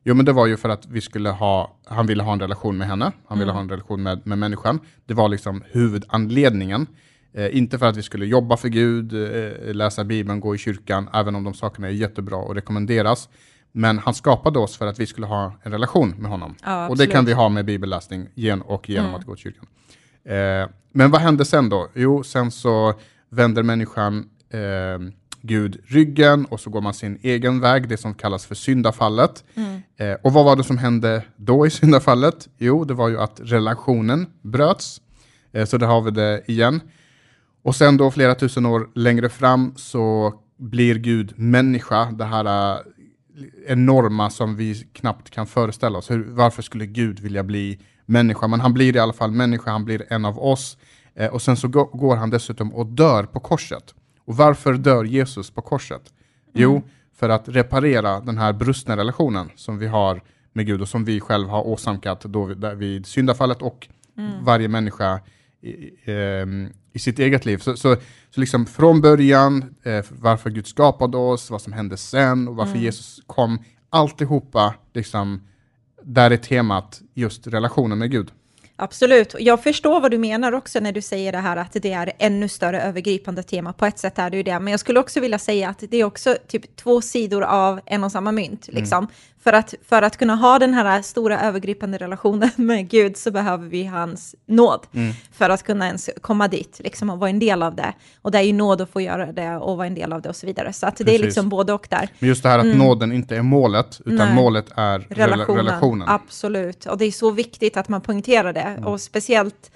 Jo, 0.08 0.14
men 0.14 0.26
det 0.26 0.34
var 0.34 0.48
ju 0.48 0.58
för 0.58 0.70
att 0.70 0.86
vi 0.86 1.02
skulle 1.02 1.30
ha, 1.30 1.78
han 1.86 2.08
ville 2.08 2.24
ha 2.24 2.34
en 2.34 2.40
relation 2.40 2.78
med 2.78 2.88
henne, 2.88 3.06
han 3.06 3.38
mm. 3.38 3.40
ville 3.40 3.52
ha 3.52 3.60
en 3.60 3.70
relation 3.70 4.04
med, 4.04 4.28
med 4.28 4.38
människan. 4.38 4.80
Det 5.06 5.14
var 5.14 5.30
liksom 5.30 5.64
huvudanledningen. 5.72 6.88
Eh, 7.34 7.58
inte 7.58 7.80
för 7.80 7.86
att 7.86 7.98
vi 7.98 8.04
skulle 8.04 8.26
jobba 8.26 8.58
för 8.58 8.68
Gud, 8.70 9.14
eh, 9.14 9.74
läsa 9.74 10.04
Bibeln, 10.04 10.40
gå 10.40 10.56
i 10.56 10.58
kyrkan, 10.58 11.10
även 11.14 11.36
om 11.36 11.44
de 11.44 11.54
sakerna 11.54 11.88
är 11.88 11.92
jättebra 11.92 12.38
och 12.38 12.56
rekommenderas. 12.56 13.30
Men 13.72 14.00
han 14.00 14.14
skapade 14.14 14.60
oss 14.60 14.78
för 14.78 14.88
att 14.88 15.00
vi 15.00 15.06
skulle 15.06 15.28
ha 15.28 15.54
en 15.64 15.72
relation 15.72 16.10
med 16.18 16.32
honom. 16.32 16.56
Ja, 16.64 16.90
och 16.90 16.98
det 16.98 17.08
kan 17.08 17.26
vi 17.26 17.34
ha 17.34 17.50
med 17.50 17.66
bibelläsning 17.66 18.28
gen 18.36 18.62
och 18.62 18.90
genom 18.90 19.06
mm. 19.06 19.20
att 19.20 19.26
gå 19.26 19.36
till 19.36 19.44
kyrkan. 19.44 19.68
Eh, 20.24 20.70
men 20.92 21.12
vad 21.12 21.22
hände 21.22 21.46
sen 21.46 21.70
då? 21.70 21.88
Jo, 21.96 22.24
sen 22.24 22.52
så 22.52 22.94
vänder 23.30 23.64
människan 23.64 24.30
eh, 24.50 24.60
Gud 25.48 25.78
ryggen 25.86 26.46
och 26.46 26.60
så 26.60 26.70
går 26.70 26.82
man 26.82 26.94
sin 26.94 27.20
egen 27.22 27.60
väg, 27.60 27.90
det 27.90 27.98
som 27.98 28.14
kallas 28.14 28.46
för 28.46 28.56
syndafallet. 28.56 29.44
Mm. 29.56 29.82
Eh, 29.98 30.18
och 30.24 30.34
vad 30.34 30.46
var 30.46 30.56
det 30.56 30.64
som 30.64 30.78
hände 30.78 31.24
då 31.36 31.68
i 31.68 31.70
syndafallet? 31.70 32.48
Jo, 32.58 32.84
det 32.84 32.94
var 32.94 33.10
ju 33.10 33.20
att 33.20 33.40
relationen 33.44 34.28
bröts. 34.42 35.02
Eh, 35.52 35.66
så 35.66 35.78
där 35.78 35.88
har 35.88 36.02
vi 36.02 36.12
det 36.12 36.44
igen. 36.48 36.82
Och 37.64 37.76
sen 37.76 37.98
då 37.98 38.12
flera 38.12 38.36
tusen 38.36 38.66
år 38.66 38.90
längre 38.96 39.30
fram 39.30 39.74
så 39.76 40.34
blir 40.58 40.96
Gud 40.96 41.34
människa, 41.36 42.12
det 42.12 42.26
här 42.26 42.76
uh, 42.76 42.82
enorma 43.68 44.30
som 44.30 44.56
vi 44.56 44.88
knappt 44.94 45.30
kan 45.30 45.48
föreställa 45.48 45.98
oss. 45.98 46.12
Hur, 46.12 46.24
varför 46.30 46.62
skulle 46.62 46.86
Gud 46.86 47.20
vilja 47.20 47.44
bli 47.44 47.80
människa? 48.06 48.48
Men 48.48 48.60
han 48.60 48.74
blir 48.74 48.96
i 48.96 49.00
alla 49.00 49.14
fall 49.14 49.32
människa, 49.32 49.72
han 49.72 49.86
blir 49.86 50.04
en 50.10 50.26
av 50.26 50.40
oss. 50.40 50.78
Eh, 51.16 51.34
och 51.34 51.42
sen 51.42 51.58
så 51.58 51.68
går 51.68 52.16
han 52.16 52.30
dessutom 52.30 52.74
och 52.74 52.86
dör 52.86 53.24
på 53.24 53.40
korset. 53.40 53.94
Och 54.28 54.38
varför 54.38 54.74
dör 54.74 55.04
Jesus 55.04 55.52
på 55.52 55.62
korset? 55.62 56.02
Mm. 56.02 56.52
Jo, 56.54 56.82
för 57.16 57.30
att 57.30 57.50
reparera 57.50 58.20
den 58.20 58.38
här 58.38 58.54
brustna 58.54 58.98
relationen 58.98 59.50
som 59.56 59.78
vi 59.78 59.88
har 59.88 60.22
med 60.54 60.66
Gud 60.66 60.82
och 60.82 60.88
som 60.88 61.06
vi 61.06 61.20
själv 61.20 61.50
har 61.50 61.68
åsamkat 61.68 62.22
då 62.22 62.46
vid, 62.46 62.66
vid 62.66 63.06
syndafallet 63.06 63.62
och 63.62 63.88
mm. 64.18 64.44
varje 64.44 64.68
människa 64.68 65.20
i, 65.62 65.70
i, 65.70 66.70
i, 66.94 67.00
sitt 67.00 67.20
eget 67.20 67.46
liv. 67.46 67.58
Så, 67.58 67.78
så, 67.78 67.96
så 68.30 68.40
liksom 68.40 68.66
från 68.66 69.02
början, 69.02 69.76
eh, 69.84 70.06
varför 70.10 70.50
Gud 70.50 70.68
skapade 70.68 71.18
oss, 71.18 71.52
vad 71.52 71.62
som 71.62 71.74
hände 71.74 71.98
sen 71.98 72.48
och 72.48 72.56
varför 72.56 72.72
mm. 72.72 72.84
Jesus 72.84 73.22
kom, 73.28 73.60
alltihopa, 73.90 74.76
liksom, 74.94 75.42
där 76.04 76.32
är 76.32 76.38
temat 76.38 77.02
just 77.14 77.48
relationen 77.48 77.98
med 77.98 78.12
Gud. 78.12 78.32
Absolut. 78.80 79.36
Jag 79.40 79.64
förstår 79.64 80.00
vad 80.00 80.12
du 80.12 80.18
menar 80.18 80.52
också 80.52 80.80
när 80.80 80.92
du 80.92 81.02
säger 81.02 81.32
det 81.32 81.38
här 81.38 81.58
att 81.58 81.74
det 81.74 81.94
är 81.94 82.14
ännu 82.20 82.48
större 82.48 82.82
övergripande 82.82 83.44
tema. 83.44 83.74
På 83.74 83.86
ett 83.86 84.00
sätt 84.00 84.20
är 84.20 84.30
det 84.30 84.38
ju 84.38 84.44
det, 84.44 84.60
men 84.60 84.72
jag 84.72 84.80
skulle 84.80 85.00
också 85.00 85.20
vilja 85.20 85.40
säga 85.40 85.70
att 85.70 85.84
det 85.90 85.98
är 85.98 86.04
också 86.04 86.38
typ 86.48 86.76
två 86.76 87.02
sidor 87.02 87.44
av 87.44 87.80
en 87.86 88.04
och 88.04 88.12
samma 88.12 88.32
mynt. 88.32 88.68
Mm. 88.68 88.82
Liksom. 88.82 88.98
Mm. 88.98 89.12
För, 89.48 89.54
att, 89.54 89.74
för 89.90 90.02
att 90.02 90.18
kunna 90.18 90.36
ha 90.36 90.60
den 90.60 90.74
här 90.74 91.02
stora 91.02 91.42
övergripande 91.42 91.98
relationen 91.98 92.50
med 92.56 92.90
Gud 92.90 93.18
så 93.18 93.32
behöver 93.32 93.68
vi 93.68 93.84
hans 93.84 94.36
nåd 94.46 94.88
mm. 94.94 95.14
för 95.32 95.50
att 95.50 95.64
kunna 95.64 95.88
ens 95.88 96.10
komma 96.22 96.48
dit 96.48 96.82
liksom, 96.84 97.10
och 97.10 97.20
vara 97.20 97.30
en 97.30 97.40
del 97.40 97.64
av 97.64 97.76
det. 97.76 97.94
Och 98.22 98.32
det 98.32 98.38
är 98.38 98.42
ju 98.42 98.54
nåd 98.54 98.82
att 98.82 98.90
få 98.90 99.02
göra 99.02 99.32
det 99.32 99.56
och 99.56 99.78
vara 99.78 99.88
en 99.88 99.96
del 99.96 100.14
av 100.14 100.22
det 100.22 100.30
och 100.30 100.36
så 100.36 100.46
vidare. 100.46 100.74
Så 100.74 100.88
att 100.88 100.98
det 100.98 101.16
är 101.16 101.20
liksom 101.20 101.50
både 101.50 101.74
och 101.74 101.88
där. 101.90 102.10
Men 102.20 102.30
just 102.30 102.44
det 102.44 102.50
här 102.50 102.60
att 102.60 102.66
mm. 102.66 102.78
nåden 102.78 103.12
inte 103.12 103.36
är 103.36 103.42
målet, 103.42 104.02
utan 104.06 104.28
Nej. 104.28 104.36
målet 104.36 104.66
är 104.76 105.00
relationen. 105.10 105.58
relationen. 105.58 106.10
Absolut, 106.10 106.86
och 106.86 106.98
det 106.98 107.06
är 107.06 107.12
så 107.12 107.32
viktigt 107.32 107.78
att 107.78 107.90
man 107.90 108.02
poängterar 108.02 108.54
det. 108.54 108.60
Mm. 108.62 108.84
Och 108.84 109.02
speciellt 109.02 109.72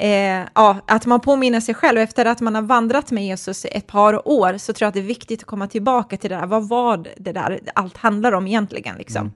eh, 0.00 0.46
ja, 0.54 0.76
att 0.86 1.06
man 1.06 1.20
påminner 1.20 1.60
sig 1.60 1.74
själv 1.74 1.98
efter 1.98 2.24
att 2.24 2.40
man 2.40 2.54
har 2.54 2.62
vandrat 2.62 3.10
med 3.10 3.26
Jesus 3.26 3.64
ett 3.64 3.86
par 3.86 4.28
år 4.28 4.58
så 4.58 4.72
tror 4.72 4.86
jag 4.86 4.88
att 4.88 4.94
det 4.94 5.00
är 5.00 5.04
viktigt 5.04 5.40
att 5.40 5.46
komma 5.46 5.66
tillbaka 5.66 6.16
till 6.16 6.30
det 6.30 6.36
där. 6.36 6.46
Vad 6.46 6.68
var 6.68 7.04
det 7.16 7.32
där 7.32 7.60
allt 7.74 7.96
handlar 7.96 8.32
om 8.32 8.46
egentligen? 8.46 8.96
Liksom. 8.98 9.20
Mm. 9.20 9.32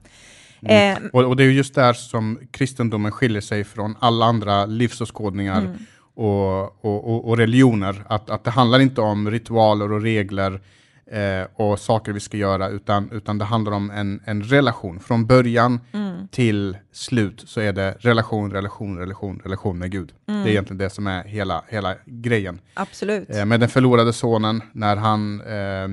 Mm. 0.65 1.03
Eh, 1.03 1.09
och, 1.13 1.23
och, 1.23 1.35
det 1.35 1.43
är 1.43 1.47
just 1.47 1.75
där 1.75 1.93
som 1.93 2.39
kristendomen 2.51 3.11
skiljer 3.11 3.41
sig 3.41 3.63
från 3.63 3.95
alla 3.99 4.25
andra 4.25 4.65
livsåskådningar 4.65 5.61
mm. 5.61 5.77
och, 6.15 6.85
och, 6.85 7.29
och, 7.29 7.37
religioner. 7.37 8.03
Att, 8.07 8.29
att 8.29 8.43
det 8.43 8.51
handlar 8.51 8.79
inte 8.79 9.01
om 9.01 9.31
ritualer 9.31 9.91
och 9.91 10.01
regler 10.01 10.61
eh, 11.05 11.47
och 11.53 11.79
saker 11.79 12.13
vi 12.13 12.19
ska 12.19 12.37
göra, 12.37 12.69
utan, 12.69 13.11
utan 13.11 13.37
det 13.37 13.45
handlar 13.45 13.71
om 13.71 13.91
en, 13.91 14.21
en 14.25 14.43
relation. 14.43 14.99
Från 14.99 15.25
början 15.25 15.79
mm. 15.91 16.27
till 16.27 16.77
slut 16.91 17.43
så 17.47 17.61
är 17.61 17.73
det 17.73 17.95
relation, 17.99 18.51
relation, 18.51 18.97
relation, 18.97 19.41
relation 19.43 19.77
med 19.77 19.91
Gud. 19.91 20.13
Mm. 20.27 20.43
Det 20.43 20.49
är 20.49 20.51
egentligen 20.51 20.77
det 20.77 20.89
som 20.89 21.07
är 21.07 21.23
hela, 21.23 21.63
hela 21.67 21.95
grejen. 22.05 22.59
Absolut. 22.73 23.35
Eh, 23.35 23.45
med 23.45 23.59
den 23.59 23.69
förlorade 23.69 24.13
sonen, 24.13 24.61
när 24.71 24.95
han 24.95 25.41
eh, 25.41 25.83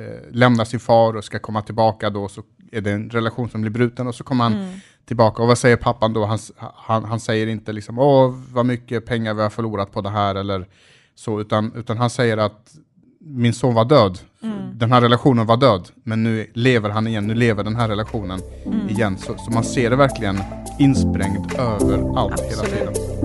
eh, 0.00 0.20
lämnar 0.30 0.64
sin 0.64 0.80
far 0.80 1.16
och 1.16 1.24
ska 1.24 1.38
komma 1.38 1.62
tillbaka 1.62 2.10
då, 2.10 2.28
så 2.28 2.42
är 2.72 2.80
det 2.80 2.90
en 2.90 3.10
relation 3.10 3.48
som 3.48 3.60
blir 3.60 3.70
bruten 3.70 4.06
och 4.06 4.14
så 4.14 4.24
kommer 4.24 4.44
han 4.44 4.52
mm. 4.52 4.80
tillbaka. 5.04 5.42
Och 5.42 5.48
vad 5.48 5.58
säger 5.58 5.76
pappan 5.76 6.12
då? 6.12 6.24
Han, 6.24 6.38
han, 6.56 7.04
han 7.04 7.20
säger 7.20 7.46
inte 7.46 7.72
liksom, 7.72 7.98
åh, 7.98 8.34
vad 8.52 8.66
mycket 8.66 9.06
pengar 9.06 9.34
vi 9.34 9.42
har 9.42 9.50
förlorat 9.50 9.92
på 9.92 10.00
det 10.00 10.10
här, 10.10 10.34
eller 10.34 10.66
så, 11.14 11.40
utan, 11.40 11.72
utan 11.74 11.98
han 11.98 12.10
säger 12.10 12.36
att 12.36 12.74
min 13.18 13.54
son 13.54 13.74
var 13.74 13.84
död. 13.84 14.18
Mm. 14.42 14.78
Den 14.78 14.92
här 14.92 15.00
relationen 15.00 15.46
var 15.46 15.56
död, 15.56 15.88
men 16.04 16.22
nu 16.22 16.50
lever 16.54 16.90
han 16.90 17.06
igen. 17.06 17.26
Nu 17.26 17.34
lever 17.34 17.64
den 17.64 17.76
här 17.76 17.88
relationen 17.88 18.40
mm. 18.66 18.88
igen. 18.88 19.18
Så, 19.18 19.34
så, 19.38 19.50
man 19.50 19.64
ser 19.64 19.90
det 19.90 19.96
verkligen 19.96 20.40
insprängt 20.78 21.54
överallt 21.54 22.32
Absolut. 22.32 22.52
hela 22.52 22.62
tiden. 22.62 23.22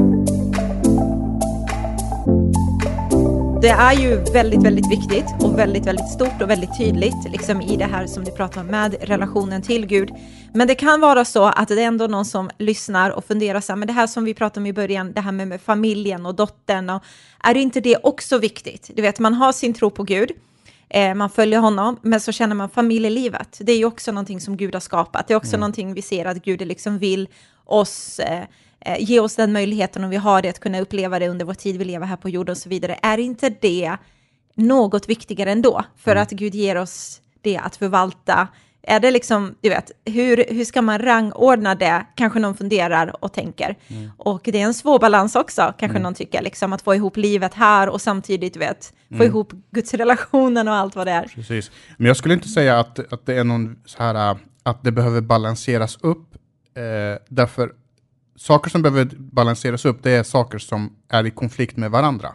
Det 3.62 3.70
är 3.70 3.94
ju 3.94 4.16
väldigt, 4.34 4.64
väldigt 4.64 4.92
viktigt 4.92 5.26
och 5.40 5.60
väldigt, 5.60 5.86
väldigt 5.86 6.10
stort 6.10 6.42
och 6.42 6.50
väldigt 6.50 6.78
tydligt 6.78 7.32
liksom 7.32 7.62
i 7.62 7.78
det 7.78 7.86
här 7.86 8.08
som 8.08 8.24
du 8.24 8.32
pratar 8.32 8.62
om 8.62 8.68
med 8.68 8.96
relationen 9.02 9.62
till 9.62 9.86
Gud. 9.86 10.12
Men 10.54 10.68
det 10.68 10.76
kan 10.76 11.02
vara 11.02 11.26
så 11.26 11.44
att 11.44 11.68
det 11.68 11.82
är 11.82 11.88
ändå 11.88 12.08
någon 12.08 12.26
som 12.26 12.50
lyssnar 12.58 13.12
och 13.12 13.26
funderar 13.26 13.62
så 13.62 13.72
här, 13.72 13.78
men 13.78 13.88
det 13.88 13.94
här 13.94 14.08
som 14.08 14.24
vi 14.24 14.34
pratade 14.34 14.60
om 14.60 14.66
i 14.66 14.74
början, 14.74 15.12
det 15.14 15.22
här 15.22 15.32
med, 15.32 15.48
med 15.48 15.62
familjen 15.62 16.26
och 16.26 16.36
dottern, 16.36 16.90
och, 16.90 17.04
är 17.44 17.58
inte 17.58 17.82
det 17.82 17.98
också 18.04 18.38
viktigt? 18.38 18.92
Du 18.96 19.02
vet, 19.02 19.20
man 19.20 19.34
har 19.34 19.52
sin 19.52 19.74
tro 19.74 19.90
på 19.90 20.04
Gud, 20.04 20.32
eh, 20.90 21.14
man 21.14 21.30
följer 21.30 21.60
honom, 21.60 22.00
men 22.02 22.22
så 22.22 22.32
känner 22.32 22.56
man 22.56 22.70
familjelivet. 22.70 23.58
Det 23.62 23.72
är 23.72 23.78
ju 23.78 23.86
också 23.86 24.12
någonting 24.12 24.42
som 24.42 24.58
Gud 24.58 24.76
har 24.76 24.80
skapat. 24.80 25.28
Det 25.28 25.34
är 25.34 25.36
också 25.36 25.50
mm. 25.50 25.60
någonting 25.60 25.94
vi 25.94 26.02
ser 26.02 26.26
att 26.26 26.44
Gud 26.44 26.68
liksom 26.68 26.98
vill 26.98 27.28
oss 27.64 28.20
eh, 28.20 28.44
eh, 28.80 28.98
ge 29.00 29.20
oss 29.20 29.36
den 29.36 29.54
möjligheten 29.54 30.04
och 30.04 30.12
vi 30.12 30.16
har 30.16 30.42
det 30.42 30.50
att 30.50 30.60
kunna 30.60 30.80
uppleva 30.80 31.20
det 31.20 31.30
under 31.30 31.46
vår 31.46 31.54
tid 31.54 31.78
vi 31.78 31.86
lever 31.86 32.06
här 32.06 32.18
på 32.18 32.30
jorden 32.30 32.52
och 32.52 32.58
så 32.58 32.70
vidare. 32.70 33.00
Är 33.02 33.18
inte 33.18 33.50
det 33.50 33.98
något 34.56 35.10
viktigare 35.10 35.52
ändå? 35.52 35.84
För 35.98 36.12
mm. 36.12 36.24
att 36.24 36.32
Gud 36.32 36.56
ger 36.56 36.76
oss 36.76 37.22
det 37.42 37.58
att 37.58 37.76
förvalta. 37.76 38.48
Är 38.90 39.00
det 39.00 39.12
liksom, 39.12 39.56
du 39.62 39.70
vet, 39.70 39.92
hur, 40.06 40.46
hur 40.50 40.66
ska 40.66 40.82
man 40.82 41.00
rangordna 41.00 41.76
det? 41.76 42.06
Kanske 42.16 42.40
någon 42.40 42.56
funderar 42.56 43.24
och 43.24 43.34
tänker. 43.34 43.78
Mm. 43.88 44.12
Och 44.18 44.42
det 44.44 44.62
är 44.62 44.66
en 44.66 44.74
svår 44.74 45.00
balans 45.00 45.36
också, 45.36 45.62
kanske 45.62 45.86
mm. 45.98 46.04
någon 46.04 46.14
tycker, 46.14 46.42
liksom 46.42 46.74
att 46.74 46.82
få 46.82 46.96
ihop 46.96 47.18
livet 47.18 47.54
här 47.54 47.90
och 47.90 48.02
samtidigt, 48.02 48.54
du 48.54 48.60
vet, 48.60 48.94
få 49.10 49.16
mm. 49.16 49.28
ihop 49.28 49.54
gudsrelationen 49.72 50.68
och 50.68 50.74
allt 50.74 50.96
vad 50.96 51.08
det 51.08 51.12
är. 51.12 51.32
Precis. 51.36 51.72
Men 51.98 52.08
jag 52.08 52.18
skulle 52.18 52.34
inte 52.34 52.48
säga 52.48 52.80
att, 52.80 53.14
att 53.14 53.26
det 53.26 53.34
är 53.34 53.44
någon 53.44 53.76
så 53.86 54.04
här, 54.04 54.38
att 54.64 54.84
det 54.84 54.92
behöver 54.92 55.22
balanseras 55.22 55.98
upp, 56.02 56.36
eh, 56.76 57.22
därför 57.30 57.72
saker 58.36 58.70
som 58.70 58.82
behöver 58.82 59.06
balanseras 59.18 59.86
upp, 59.86 60.04
det 60.04 60.12
är 60.12 60.24
saker 60.24 60.58
som 60.58 60.96
är 61.10 61.26
i 61.26 61.32
konflikt 61.32 61.78
med 61.78 61.92
varandra. 61.92 62.30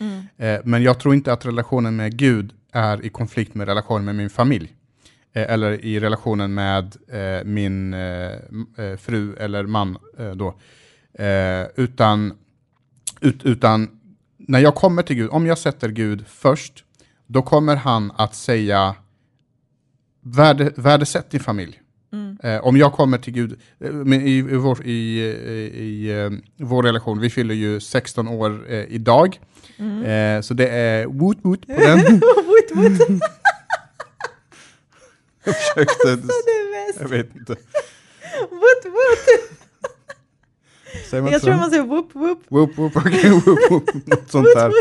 Mm. 0.00 0.22
Eh, 0.36 0.60
men 0.64 0.82
jag 0.82 1.00
tror 1.00 1.14
inte 1.14 1.32
att 1.32 1.46
relationen 1.46 1.96
med 1.96 2.16
Gud 2.16 2.52
är 2.72 3.04
i 3.04 3.08
konflikt 3.08 3.54
med 3.54 3.68
relationen 3.68 4.04
med 4.04 4.14
min 4.14 4.30
familj. 4.30 4.74
Eh, 5.38 5.52
eller 5.52 5.84
i 5.84 6.00
relationen 6.00 6.54
med 6.54 6.96
eh, 7.08 7.44
min 7.44 7.94
eh, 7.94 8.32
eh, 8.76 8.96
fru 8.98 9.36
eller 9.36 9.66
man. 9.66 9.98
Eh, 10.18 10.30
då. 10.30 10.54
utan, 11.76 12.32
ut, 13.20 13.44
utan 13.44 13.88
när 14.36 14.58
jag 14.58 14.74
kommer 14.74 15.02
till 15.02 15.16
Gud, 15.16 15.30
om 15.30 15.46
jag 15.46 15.58
sätter 15.58 15.88
Gud 15.88 16.24
först, 16.28 16.84
då 17.26 17.42
kommer 17.42 17.76
han 17.76 18.12
att 18.16 18.34
säga 18.34 18.94
värde, 20.20 20.72
värdesätt 20.76 21.30
din 21.30 21.40
familj. 21.40 21.80
Mm. 22.12 22.38
Eh, 22.42 22.66
om 22.66 22.76
jag 22.76 22.92
kommer 22.92 23.18
till 23.18 23.32
Gud, 23.32 23.60
eh, 23.80 24.12
i, 24.12 24.38
i, 24.38 24.42
vår, 24.42 24.86
i, 24.86 25.20
i 25.74 26.12
uh, 26.14 26.38
vår 26.56 26.82
relation, 26.82 27.20
vi 27.20 27.30
fyller 27.30 27.54
ju 27.54 27.80
16 27.80 28.28
år 28.28 28.64
eh, 28.68 28.84
idag, 28.88 29.40
mm. 29.78 30.04
Eh, 30.04 30.40
så 30.40 30.54
det 30.54 30.68
är 30.68 31.06
woot 31.06 31.38
woot 31.42 31.66
på 31.66 31.72
den. 31.72 31.98
woot 32.20 32.70
woot. 32.74 33.22
jag 35.48 35.56
försökte, 35.56 36.18
jag 37.00 37.08
vet 37.08 37.36
inte. 37.36 37.56
woot 38.50 38.84
woot. 38.84 39.26
jag 41.32 41.42
tror 41.42 41.54
man 41.54 41.70
säger 41.70 41.82
whoop 41.82 42.14
whoop. 42.14 42.42
Whoop 42.48 42.78
whoop, 42.78 42.96
okay, 42.96 43.30
whoop 43.30 43.70
whoop, 43.70 44.06
något 44.06 44.30
sånt 44.30 44.48
där. 44.54 44.72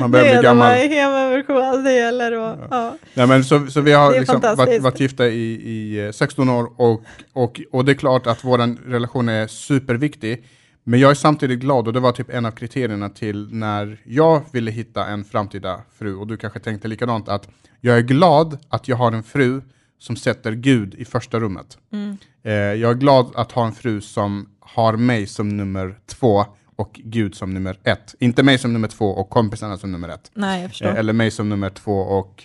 Man 0.00 0.10
börjar 0.10 0.34
bli 0.34 0.42
gammal. 0.42 0.72
Det 0.72 0.84
är 0.84 0.88
hemmaversion, 0.88 1.84
det 1.84 1.92
gäller 1.92 2.32
och, 2.32 2.58
ja. 2.60 2.66
ja. 2.70 2.96
ja 3.14 3.26
men 3.26 3.44
så, 3.44 3.66
så 3.66 3.80
vi 3.80 3.92
har 3.92 4.18
liksom 4.18 4.40
varit, 4.40 4.82
varit 4.82 5.00
gifta 5.00 5.26
i, 5.26 5.52
i 5.52 6.12
16 6.12 6.48
år 6.48 6.70
och, 6.76 7.02
och, 7.32 7.60
och 7.72 7.84
det 7.84 7.92
är 7.92 7.96
klart 7.96 8.26
att 8.26 8.44
vår 8.44 8.88
relation 8.90 9.28
är 9.28 9.46
superviktig. 9.46 10.44
Men 10.88 11.00
jag 11.00 11.10
är 11.10 11.14
samtidigt 11.14 11.58
glad 11.58 11.86
och 11.86 11.92
det 11.92 12.00
var 12.00 12.12
typ 12.12 12.30
en 12.30 12.46
av 12.46 12.50
kriterierna 12.50 13.08
till 13.08 13.48
när 13.50 14.00
jag 14.04 14.42
ville 14.52 14.70
hitta 14.70 15.06
en 15.06 15.24
framtida 15.24 15.80
fru 15.98 16.16
och 16.16 16.26
du 16.26 16.36
kanske 16.36 16.60
tänkte 16.60 16.88
likadant 16.88 17.28
att 17.28 17.48
jag 17.80 17.98
är 17.98 18.02
glad 18.02 18.58
att 18.68 18.88
jag 18.88 18.96
har 18.96 19.12
en 19.12 19.22
fru 19.22 19.62
som 19.98 20.16
sätter 20.16 20.52
Gud 20.52 20.94
i 20.94 21.04
första 21.04 21.40
rummet. 21.40 21.78
Mm. 21.92 22.16
Eh, 22.42 22.52
jag 22.52 22.90
är 22.90 22.94
glad 22.94 23.32
att 23.34 23.52
ha 23.52 23.66
en 23.66 23.72
fru 23.72 24.00
som 24.00 24.48
har 24.60 24.96
mig 24.96 25.26
som 25.26 25.56
nummer 25.56 25.98
två 26.06 26.44
och 26.76 27.00
Gud 27.04 27.34
som 27.34 27.54
nummer 27.54 27.78
ett. 27.84 28.14
Inte 28.20 28.42
mig 28.42 28.58
som 28.58 28.72
nummer 28.72 28.88
två 28.88 29.06
och 29.06 29.30
kompisarna 29.30 29.76
som 29.76 29.92
nummer 29.92 30.08
ett. 30.08 30.30
Nej, 30.34 30.62
jag 30.62 30.70
förstår. 30.70 30.86
Eh, 30.86 30.96
eller 30.96 31.12
mig 31.12 31.30
som 31.30 31.48
nummer 31.48 31.70
två 31.70 31.98
och 31.98 32.44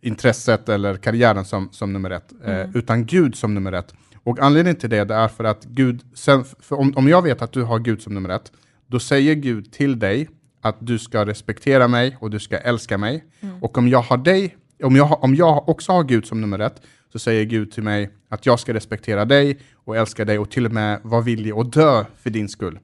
intresset 0.00 0.68
eller 0.68 0.96
karriären 0.96 1.44
som, 1.44 1.68
som 1.72 1.92
nummer 1.92 2.10
ett. 2.10 2.32
Eh, 2.44 2.54
mm. 2.54 2.70
utan 2.74 3.06
Gud 3.06 3.36
som 3.36 3.54
nummer 3.54 3.72
ett. 3.72 3.94
Och 4.24 4.38
anledningen 4.38 4.76
till 4.76 4.90
det, 4.90 5.10
är 5.10 5.28
för 5.28 5.44
att 5.44 5.64
Gud, 5.64 6.02
sen, 6.14 6.44
för 6.60 6.76
om, 6.76 6.92
om 6.96 7.08
jag 7.08 7.22
vet 7.22 7.42
att 7.42 7.52
du 7.52 7.62
har 7.62 7.78
Gud 7.78 8.02
som 8.02 8.14
nummer 8.14 8.28
ett, 8.28 8.52
då 8.86 8.98
säger 8.98 9.34
Gud 9.34 9.72
till 9.72 9.98
dig 9.98 10.28
att 10.60 10.76
du 10.78 10.98
ska 10.98 11.26
respektera 11.26 11.88
mig 11.88 12.16
och 12.20 12.30
du 12.30 12.38
ska 12.38 12.58
älska 12.58 12.98
mig. 12.98 13.24
Mm. 13.40 13.62
Och 13.62 13.78
om 13.78 13.88
jag 13.88 14.02
har 14.02 14.16
dig, 14.16 14.56
om 14.82 14.96
jag, 14.96 15.24
om 15.24 15.34
jag 15.34 15.68
också 15.68 15.92
har 15.92 16.04
Gud 16.04 16.26
som 16.26 16.40
nummer 16.40 16.58
ett, 16.58 16.82
så 17.12 17.18
säger 17.18 17.44
Gud 17.44 17.72
till 17.72 17.82
mig 17.82 18.10
att 18.28 18.46
jag 18.46 18.60
ska 18.60 18.74
respektera 18.74 19.24
dig 19.24 19.58
och 19.74 19.96
älska 19.96 20.24
dig 20.24 20.38
och 20.38 20.50
till 20.50 20.66
och 20.66 20.72
med 20.72 21.00
vara 21.02 21.20
villig 21.20 21.52
att 21.52 21.72
dö 21.72 22.04
för 22.22 22.30
din 22.30 22.48
skull. 22.48 22.78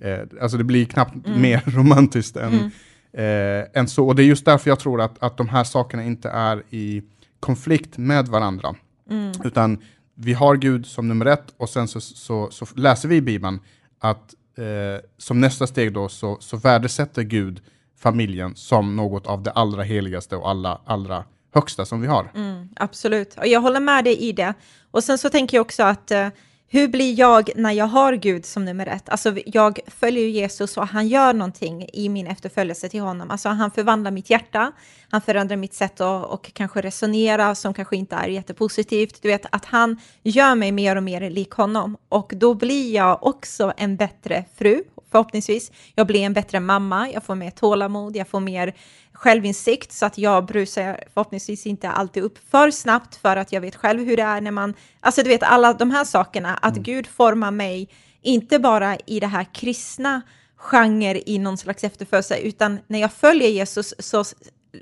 Eh, 0.00 0.18
alltså 0.40 0.58
det 0.58 0.64
blir 0.64 0.84
knappt 0.84 1.26
mm. 1.26 1.42
mer 1.42 1.62
romantiskt 1.76 2.36
än, 2.36 2.52
mm. 2.52 2.70
eh, 3.12 3.80
än 3.80 3.88
så. 3.88 4.06
Och 4.08 4.16
det 4.16 4.22
är 4.22 4.26
just 4.26 4.44
därför 4.44 4.70
jag 4.70 4.78
tror 4.78 5.00
att, 5.00 5.22
att 5.22 5.36
de 5.36 5.48
här 5.48 5.64
sakerna 5.64 6.04
inte 6.04 6.28
är 6.28 6.62
i 6.70 7.02
konflikt 7.40 7.98
med 7.98 8.28
varandra. 8.28 8.74
Mm. 9.10 9.32
Utan 9.44 9.78
vi 10.14 10.32
har 10.32 10.56
Gud 10.56 10.86
som 10.86 11.08
nummer 11.08 11.26
ett 11.26 11.54
och 11.56 11.68
sen 11.68 11.88
så, 11.88 12.00
så, 12.00 12.50
så 12.50 12.66
läser 12.76 13.08
vi 13.08 13.16
i 13.16 13.20
Bibeln 13.20 13.60
att 13.98 14.34
eh, 14.58 15.04
som 15.18 15.40
nästa 15.40 15.66
steg 15.66 15.92
då 15.92 16.08
så, 16.08 16.36
så 16.40 16.56
värdesätter 16.56 17.22
Gud 17.22 17.60
familjen 17.98 18.56
som 18.56 18.96
något 18.96 19.26
av 19.26 19.42
det 19.42 19.50
allra 19.50 19.82
heligaste 19.82 20.36
och 20.36 20.50
allra, 20.50 20.78
allra 20.84 21.24
högsta 21.54 21.84
som 21.84 22.00
vi 22.00 22.06
har. 22.06 22.30
Mm, 22.34 22.68
absolut, 22.76 23.38
och 23.38 23.46
jag 23.46 23.60
håller 23.60 23.80
med 23.80 24.04
dig 24.04 24.16
i 24.16 24.32
det. 24.32 24.54
Och 24.90 25.04
sen 25.04 25.18
så 25.18 25.30
tänker 25.30 25.56
jag 25.56 25.62
också 25.62 25.82
att 25.82 26.10
eh, 26.10 26.28
hur 26.68 26.88
blir 26.88 27.18
jag 27.18 27.50
när 27.56 27.72
jag 27.72 27.86
har 27.86 28.12
Gud 28.12 28.46
som 28.46 28.64
nummer 28.64 28.86
ett? 28.86 29.08
Alltså 29.08 29.34
jag 29.46 29.80
följer 29.86 30.28
Jesus 30.28 30.76
och 30.76 30.88
han 30.88 31.08
gör 31.08 31.32
någonting 31.32 31.86
i 31.92 32.08
min 32.08 32.26
efterföljelse 32.26 32.88
till 32.88 33.00
honom. 33.00 33.30
Alltså 33.30 33.48
han 33.48 33.70
förvandlar 33.70 34.10
mitt 34.10 34.30
hjärta, 34.30 34.72
han 35.10 35.20
förändrar 35.20 35.56
mitt 35.56 35.74
sätt 35.74 36.00
att 36.00 36.30
och 36.30 36.50
kanske 36.52 36.80
resonera 36.80 37.54
som 37.54 37.74
kanske 37.74 37.96
inte 37.96 38.16
är 38.16 38.28
jättepositivt. 38.28 39.22
Du 39.22 39.28
vet 39.28 39.46
att 39.50 39.64
han 39.64 40.00
gör 40.22 40.54
mig 40.54 40.72
mer 40.72 40.96
och 40.96 41.02
mer 41.02 41.30
lik 41.30 41.50
honom 41.50 41.96
och 42.08 42.32
då 42.36 42.54
blir 42.54 42.94
jag 42.94 43.26
också 43.26 43.72
en 43.76 43.96
bättre 43.96 44.44
fru 44.56 44.84
förhoppningsvis. 45.14 45.72
Jag 45.94 46.06
blir 46.06 46.20
en 46.20 46.32
bättre 46.32 46.60
mamma, 46.60 47.10
jag 47.10 47.24
får 47.24 47.34
mer 47.34 47.50
tålamod, 47.50 48.16
jag 48.16 48.28
får 48.28 48.40
mer 48.40 48.74
självinsikt 49.14 49.92
så 49.92 50.06
att 50.06 50.18
jag 50.18 50.46
brusar 50.46 51.04
förhoppningsvis 51.14 51.66
inte 51.66 51.90
alltid 51.90 52.22
upp 52.22 52.38
för 52.50 52.70
snabbt 52.70 53.16
för 53.16 53.36
att 53.36 53.52
jag 53.52 53.60
vet 53.60 53.76
själv 53.76 54.04
hur 54.04 54.16
det 54.16 54.22
är 54.22 54.40
när 54.40 54.50
man, 54.50 54.74
alltså 55.00 55.22
du 55.22 55.28
vet 55.28 55.42
alla 55.42 55.72
de 55.72 55.90
här 55.90 56.04
sakerna, 56.04 56.54
att 56.54 56.72
mm. 56.72 56.82
Gud 56.82 57.06
formar 57.06 57.50
mig, 57.50 57.88
inte 58.22 58.58
bara 58.58 58.96
i 59.06 59.20
det 59.20 59.26
här 59.26 59.46
kristna 59.54 60.22
genre 60.56 61.22
i 61.26 61.38
någon 61.38 61.58
slags 61.58 61.84
efterföljelse, 61.84 62.38
utan 62.38 62.78
när 62.86 62.98
jag 62.98 63.12
följer 63.12 63.48
Jesus 63.48 63.94
så 63.98 64.24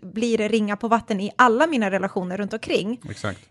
blir 0.02 0.38
det 0.38 0.48
ringa 0.48 0.76
på 0.76 0.88
vatten 0.88 1.20
i 1.20 1.30
alla 1.36 1.66
mina 1.66 1.90
relationer 1.90 2.36
runt 2.36 2.52
omkring. 2.52 3.00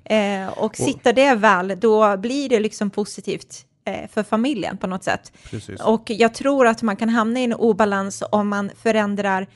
Eh, 0.04 0.48
och 0.48 0.76
sitter 0.76 1.13
det 1.13 1.36
väl, 1.36 1.80
då 1.80 2.17
blir 2.17 2.50
det 2.50 2.60
liksom 2.60 2.89
positivt 2.89 3.65
eh, 3.86 4.10
för 4.10 4.24
familjen 4.24 4.78
på 4.78 4.88
något 4.88 5.04
sätt. 5.04 5.32
Precis. 5.50 5.82
Och 5.82 6.04
jag 6.10 6.34
tror 6.34 6.67
att 6.67 6.82
man 6.82 6.96
kan 6.96 7.10
hamna 7.10 7.39
i 7.39 7.44
en 7.44 7.54
obalans 7.54 8.24
om 8.32 8.48
man 8.48 8.72
förändrar 8.84 9.48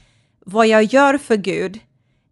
vad 0.46 0.68
jag 0.68 0.84
gör 0.84 1.18
för 1.18 1.36
Gud 1.36 1.80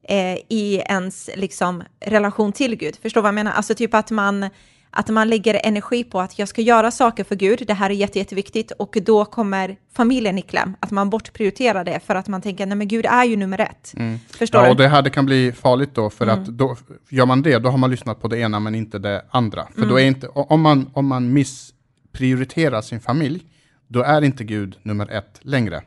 eh, 0.07 0.37
i 0.49 0.83
ens 0.85 1.29
liksom, 1.35 1.83
relation 2.05 2.51
till 2.51 2.75
Gud. 2.75 2.95
Förstår 3.01 3.21
vad 3.21 3.27
jag 3.27 3.35
menar? 3.35 3.51
Alltså 3.51 3.75
typ 3.75 3.93
att 3.93 4.11
man, 4.11 4.49
att 4.89 5.09
man 5.09 5.29
lägger 5.29 5.61
energi 5.63 6.03
på 6.03 6.21
att 6.21 6.39
jag 6.39 6.47
ska 6.47 6.61
göra 6.61 6.91
saker 6.91 7.23
för 7.23 7.35
Gud, 7.35 7.63
det 7.67 7.73
här 7.73 7.89
är 7.89 7.93
jätte, 7.93 8.19
jätteviktigt 8.19 8.71
och 8.71 8.97
då 9.05 9.25
kommer 9.25 9.75
familjen 9.93 10.37
i 10.37 10.41
kläm, 10.41 10.75
att 10.79 10.91
man 10.91 11.09
bortprioriterar 11.09 11.83
det 11.83 11.99
för 12.05 12.15
att 12.15 12.27
man 12.27 12.41
tänker, 12.41 12.65
nej 12.65 12.77
men 12.77 12.87
Gud 12.87 13.05
är 13.05 13.23
ju 13.23 13.35
nummer 13.35 13.59
ett. 13.59 13.93
Mm. 13.97 14.19
Förstår 14.29 14.61
ja, 14.61 14.65
du? 14.65 14.71
och 14.71 14.77
det 14.77 14.87
här 14.87 15.01
det 15.01 15.09
kan 15.09 15.25
bli 15.25 15.51
farligt 15.51 15.95
då, 15.95 16.09
för 16.09 16.27
mm. 16.27 16.41
att 16.41 16.47
då, 16.47 16.77
gör 17.09 17.25
man 17.25 17.41
det, 17.41 17.59
då 17.59 17.69
har 17.69 17.77
man 17.77 17.91
lyssnat 17.91 18.21
på 18.21 18.27
det 18.27 18.37
ena 18.37 18.59
men 18.59 18.75
inte 18.75 18.99
det 18.99 19.25
andra. 19.29 19.67
För 19.73 19.77
mm. 19.77 19.89
då 19.89 19.99
är 19.99 20.05
inte, 20.05 20.27
om 20.27 20.61
man, 20.61 20.89
om 20.93 21.07
man 21.07 21.33
missprioriterar 21.33 22.81
sin 22.81 22.99
familj, 22.99 23.43
då 23.87 24.01
är 24.01 24.21
inte 24.21 24.43
Gud 24.43 24.77
nummer 24.83 25.11
ett 25.11 25.39
längre. 25.41 25.81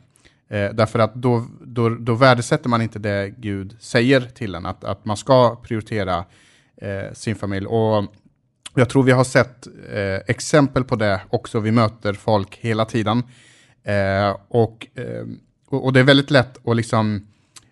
Eh, 0.49 0.71
därför 0.75 0.99
att 0.99 1.15
då, 1.15 1.47
då, 1.61 1.89
då 1.89 2.15
värdesätter 2.15 2.69
man 2.69 2.83
inte 2.83 2.99
det 2.99 3.35
Gud 3.37 3.77
säger 3.81 4.21
till 4.21 4.55
en, 4.55 4.67
att, 4.67 4.85
att 4.85 5.05
man 5.05 5.17
ska 5.17 5.57
prioritera 5.57 6.25
eh, 6.77 7.13
sin 7.13 7.37
familj. 7.37 7.67
Och 7.67 8.05
jag 8.75 8.89
tror 8.89 9.03
vi 9.03 9.13
har 9.13 9.25
sett 9.25 9.67
eh, 9.67 10.17
exempel 10.27 10.85
på 10.85 10.97
det 10.97 11.21
också, 11.31 11.61
vi 11.61 11.71
möter 11.71 12.13
folk 12.13 12.57
hela 12.57 12.85
tiden. 12.85 13.23
Eh, 13.85 14.37
och, 14.49 14.87
eh, 14.95 15.27
och 15.69 15.93
det 15.93 16.01
är 16.01 16.05
väldigt 16.05 16.31
lätt 16.31 16.69
att 16.69 16.77
liksom 16.77 17.27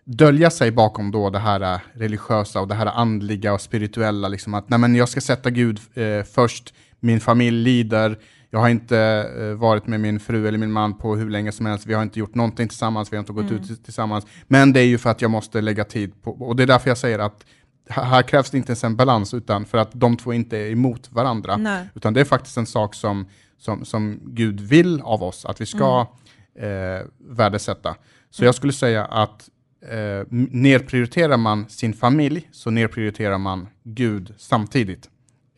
dölja 0.05 0.51
sig 0.51 0.71
bakom 0.71 1.11
då 1.11 1.31
det 1.31 1.39
här 1.39 1.61
eh, 1.75 1.81
religiösa 1.93 2.61
och 2.61 2.69
det 2.69 2.75
här 2.75 2.87
andliga 2.87 3.53
och 3.53 3.61
spirituella, 3.61 4.29
liksom 4.29 4.55
att 4.55 4.69
nej 4.69 4.79
men 4.79 4.95
jag 4.95 5.09
ska 5.09 5.21
sätta 5.21 5.51
Gud 5.51 5.81
eh, 5.95 6.23
först, 6.25 6.75
min 7.01 7.21
familj 7.21 7.63
lider, 7.63 8.19
jag 8.55 8.61
har 8.61 8.69
inte 8.69 8.99
eh, 9.39 9.55
varit 9.55 9.87
med 9.87 10.01
min 10.01 10.21
fru 10.21 10.49
eller 10.49 10.59
min 10.59 10.73
man 10.73 10.99
på 10.99 11.17
hur 11.17 11.31
länge 11.31 11.53
som 11.53 11.67
helst. 11.67 11.87
Vi 11.87 11.95
har 11.95 12.03
inte 12.03 12.19
gjort 12.19 12.35
någonting 12.35 12.69
tillsammans, 12.69 13.13
vi 13.13 13.17
har 13.17 13.21
inte 13.21 13.33
gått 13.33 13.51
mm. 13.51 13.63
ut 13.63 13.85
tillsammans. 13.85 14.27
Men 14.47 14.73
det 14.73 14.81
är 14.81 14.85
ju 14.85 14.99
för 14.99 15.11
att 15.11 15.23
jag 15.23 15.31
måste 15.31 15.61
lägga 15.61 15.85
tid 15.85 16.23
på, 16.23 16.31
och 16.31 16.57
det 16.57 16.63
är 16.63 16.67
därför 16.67 16.91
jag 16.91 16.99
säger 16.99 17.19
att 17.19 17.45
här 17.89 18.23
krävs 18.23 18.51
det 18.51 18.57
inte 18.57 18.71
ens 18.71 18.85
en 18.85 18.97
balans, 18.97 19.35
utan 19.35 19.65
för 19.65 19.79
att 19.79 19.91
de 19.93 20.17
två 20.17 20.33
inte 20.33 20.59
är 20.59 20.71
emot 20.71 21.13
varandra. 21.13 21.57
Nej. 21.57 21.89
Utan 21.95 22.15
det 22.15 22.21
är 22.21 22.25
faktiskt 22.25 22.57
en 22.57 22.67
sak 22.67 22.95
som, 22.95 23.27
som, 23.59 23.85
som 23.85 24.21
Gud 24.25 24.61
vill 24.61 25.01
av 25.01 25.23
oss, 25.23 25.45
att 25.45 25.61
vi 25.61 25.67
ska 25.67 26.07
mm. 26.59 26.99
eh, 26.99 27.07
värdesätta. 27.19 27.95
Så 28.31 28.43
mm. 28.43 28.47
jag 28.47 28.55
skulle 28.55 28.73
säga 28.73 29.05
att 29.05 29.49
eh, 29.91 30.27
nedprioriterar 30.51 31.37
man 31.37 31.69
sin 31.69 31.93
familj, 31.93 32.49
så 32.53 32.71
nedprioriterar 32.71 33.39
man 33.39 33.69
Gud 33.83 34.35
samtidigt 34.39 35.11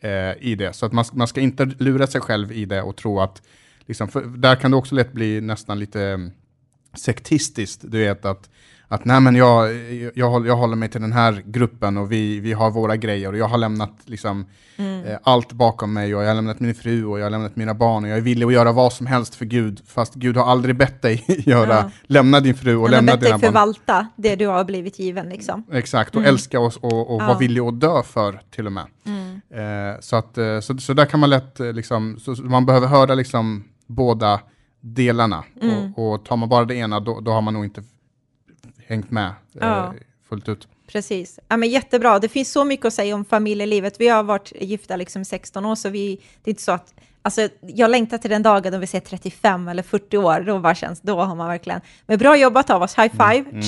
eh, 0.07 0.33
i 0.39 0.55
det. 0.55 0.73
Så 0.73 0.85
att 0.85 0.91
man, 0.91 1.05
man 1.13 1.27
ska 1.27 1.41
inte 1.41 1.65
lura 1.65 2.07
sig 2.07 2.21
själv 2.21 2.51
i 2.51 2.65
det 2.65 2.81
och 2.81 2.95
tro 2.95 3.19
att, 3.19 3.41
liksom, 3.85 4.09
där 4.37 4.55
kan 4.55 4.71
det 4.71 4.77
också 4.77 4.95
lätt 4.95 5.13
bli 5.13 5.41
nästan 5.41 5.79
lite 5.79 6.01
mm, 6.01 6.31
sektistiskt, 6.93 7.81
du 7.83 7.99
vet 7.99 8.25
att 8.25 8.49
att 8.89 9.05
nej 9.05 9.21
men 9.21 9.35
jag, 9.35 9.73
jag, 10.13 10.47
jag 10.47 10.55
håller 10.55 10.75
mig 10.75 10.89
till 10.89 11.01
den 11.01 11.13
här 11.13 11.43
gruppen 11.45 11.97
och 11.97 12.11
vi, 12.11 12.39
vi 12.39 12.53
har 12.53 12.71
våra 12.71 12.95
grejer 12.95 13.31
och 13.31 13.37
jag 13.37 13.47
har 13.47 13.57
lämnat 13.57 13.93
liksom, 14.05 14.45
mm. 14.77 15.05
eh, 15.05 15.17
allt 15.23 15.53
bakom 15.53 15.93
mig 15.93 16.15
och 16.15 16.23
jag 16.23 16.27
har 16.27 16.35
lämnat 16.35 16.59
min 16.59 16.75
fru 16.75 17.05
och 17.05 17.19
jag 17.19 17.25
har 17.25 17.29
lämnat 17.29 17.55
mina 17.55 17.73
barn 17.73 18.03
och 18.03 18.09
jag 18.09 18.17
är 18.17 18.21
villig 18.21 18.45
att 18.45 18.53
göra 18.53 18.71
vad 18.71 18.93
som 18.93 19.07
helst 19.07 19.35
för 19.35 19.45
Gud 19.45 19.81
fast 19.87 20.13
Gud 20.13 20.37
har 20.37 20.45
aldrig 20.45 20.77
bett 20.77 21.01
dig 21.01 21.23
göra, 21.45 21.73
ja. 21.73 21.91
lämna 22.03 22.39
din 22.39 22.55
fru 22.55 22.75
och 22.75 22.89
lämna 22.89 23.15
dina 23.15 23.17
barn. 23.17 23.31
Han 23.31 23.31
har 23.31 23.37
bett 23.37 23.41
dig 23.41 23.51
förvalta 23.51 24.07
det 24.15 24.35
du 24.35 24.47
har 24.47 24.63
blivit 24.63 24.99
given 24.99 25.29
liksom. 25.29 25.63
Exakt, 25.71 26.15
och 26.15 26.21
mm. 26.21 26.29
älska 26.29 26.59
oss 26.59 26.77
och, 26.77 27.15
och 27.15 27.21
ja. 27.21 27.27
vara 27.27 27.37
villig 27.37 27.61
att 27.61 27.79
dö 27.79 28.03
för 28.03 28.41
till 28.51 28.65
och 28.65 28.73
med. 28.73 28.85
Mm. 29.05 29.93
Eh, 29.93 29.99
så, 29.99 30.15
att, 30.15 30.37
eh, 30.37 30.59
så, 30.59 30.77
så 30.77 30.93
där 30.93 31.05
kan 31.05 31.19
man 31.19 31.29
lätt, 31.29 31.59
eh, 31.59 31.73
liksom, 31.73 32.19
så, 32.19 32.31
man 32.31 32.65
behöver 32.65 32.87
höra 32.87 33.15
liksom 33.15 33.63
båda 33.87 34.39
delarna 34.81 35.43
mm. 35.61 35.93
och, 35.93 36.13
och 36.13 36.25
tar 36.25 36.37
man 36.37 36.49
bara 36.49 36.65
det 36.65 36.75
ena 36.75 36.99
då, 36.99 37.19
då 37.19 37.31
har 37.31 37.41
man 37.41 37.53
nog 37.53 37.65
inte 37.65 37.83
hängt 38.87 39.11
med 39.11 39.33
ja. 39.51 39.85
eh, 39.85 39.91
fullt 40.29 40.49
ut. 40.49 40.67
Precis. 40.87 41.39
Ja, 41.47 41.57
men 41.57 41.69
jättebra. 41.69 42.19
Det 42.19 42.29
finns 42.29 42.51
så 42.51 42.63
mycket 42.63 42.85
att 42.85 42.93
säga 42.93 43.15
om 43.15 43.25
familjelivet. 43.25 43.99
Vi 43.99 44.07
har 44.07 44.23
varit 44.23 44.51
gifta 44.61 44.95
liksom 44.95 45.25
16 45.25 45.65
år, 45.65 45.75
så 45.75 45.89
vi, 45.89 46.21
det 46.43 46.49
är 46.49 46.51
inte 46.51 46.63
så 46.63 46.71
att... 46.71 46.93
Alltså, 47.21 47.49
jag 47.61 47.91
längtar 47.91 48.17
till 48.17 48.29
den 48.29 48.43
dagen 48.43 48.73
då 48.73 48.77
vi 48.77 48.87
ser 48.87 48.99
35 48.99 49.67
eller 49.67 49.83
40 49.83 50.17
år. 50.17 50.39
Då, 50.39 50.59
bara 50.59 50.75
känns, 50.75 51.01
då 51.01 51.21
har 51.21 51.35
man 51.35 51.47
verkligen... 51.47 51.81
Men 52.05 52.17
bra 52.17 52.37
jobbat 52.37 52.69
av 52.69 52.81
oss. 52.81 52.97
High 52.97 53.11
five! 53.11 53.49
Mm. 53.49 53.61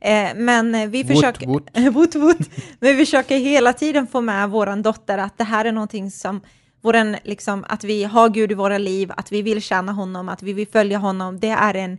Mm. 0.00 0.36
Eh, 0.36 0.44
men 0.44 0.90
vi 0.90 1.04
försöker... 1.04 1.46
Woot, 1.46 1.70
woot. 1.94 2.14
woot, 2.14 2.50
Men 2.80 2.96
vi 2.96 3.04
försöker 3.06 3.38
hela 3.38 3.72
tiden 3.72 4.06
få 4.06 4.20
med 4.20 4.50
vår 4.50 4.82
dotter 4.82 5.18
att 5.18 5.38
det 5.38 5.44
här 5.44 5.64
är 5.64 5.72
någonting 5.72 6.10
som... 6.10 6.40
Våran, 6.80 7.16
liksom, 7.24 7.64
att 7.68 7.84
vi 7.84 8.04
har 8.04 8.28
Gud 8.28 8.52
i 8.52 8.54
våra 8.54 8.78
liv, 8.78 9.12
att 9.16 9.32
vi 9.32 9.42
vill 9.42 9.62
tjäna 9.62 9.92
honom, 9.92 10.28
att 10.28 10.42
vi 10.42 10.52
vill 10.52 10.68
följa 10.68 10.98
honom. 10.98 11.40
Det 11.40 11.48
är 11.48 11.74
en 11.74 11.98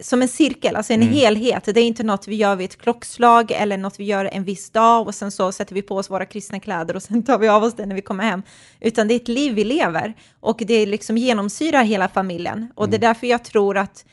som 0.00 0.22
en 0.22 0.28
cirkel, 0.28 0.76
alltså 0.76 0.92
en 0.92 1.02
mm. 1.02 1.14
helhet. 1.14 1.64
Det 1.64 1.80
är 1.80 1.84
inte 1.84 2.02
något 2.02 2.28
vi 2.28 2.36
gör 2.36 2.56
vid 2.56 2.70
ett 2.70 2.78
klockslag 2.78 3.50
eller 3.50 3.76
något 3.76 4.00
vi 4.00 4.04
gör 4.04 4.24
en 4.32 4.44
viss 4.44 4.70
dag 4.70 5.06
och 5.06 5.14
sen 5.14 5.30
så 5.30 5.52
sätter 5.52 5.74
vi 5.74 5.82
på 5.82 5.96
oss 5.96 6.10
våra 6.10 6.26
kristna 6.26 6.60
kläder 6.60 6.96
och 6.96 7.02
sen 7.02 7.22
tar 7.22 7.38
vi 7.38 7.48
av 7.48 7.64
oss 7.64 7.74
det 7.74 7.86
när 7.86 7.94
vi 7.94 8.02
kommer 8.02 8.24
hem. 8.24 8.42
Utan 8.80 9.08
det 9.08 9.14
är 9.14 9.16
ett 9.16 9.28
liv 9.28 9.54
vi 9.54 9.64
lever 9.64 10.14
och 10.40 10.62
det 10.66 10.86
liksom 10.86 11.18
genomsyrar 11.18 11.82
hela 11.82 12.08
familjen. 12.08 12.72
Och 12.74 12.84
mm. 12.84 12.90
det 12.90 12.96
är 12.96 12.98
mm. 12.98 13.14
därför 13.14 13.26
jag 13.26 13.44
tror 13.44 13.76
att 13.76 14.04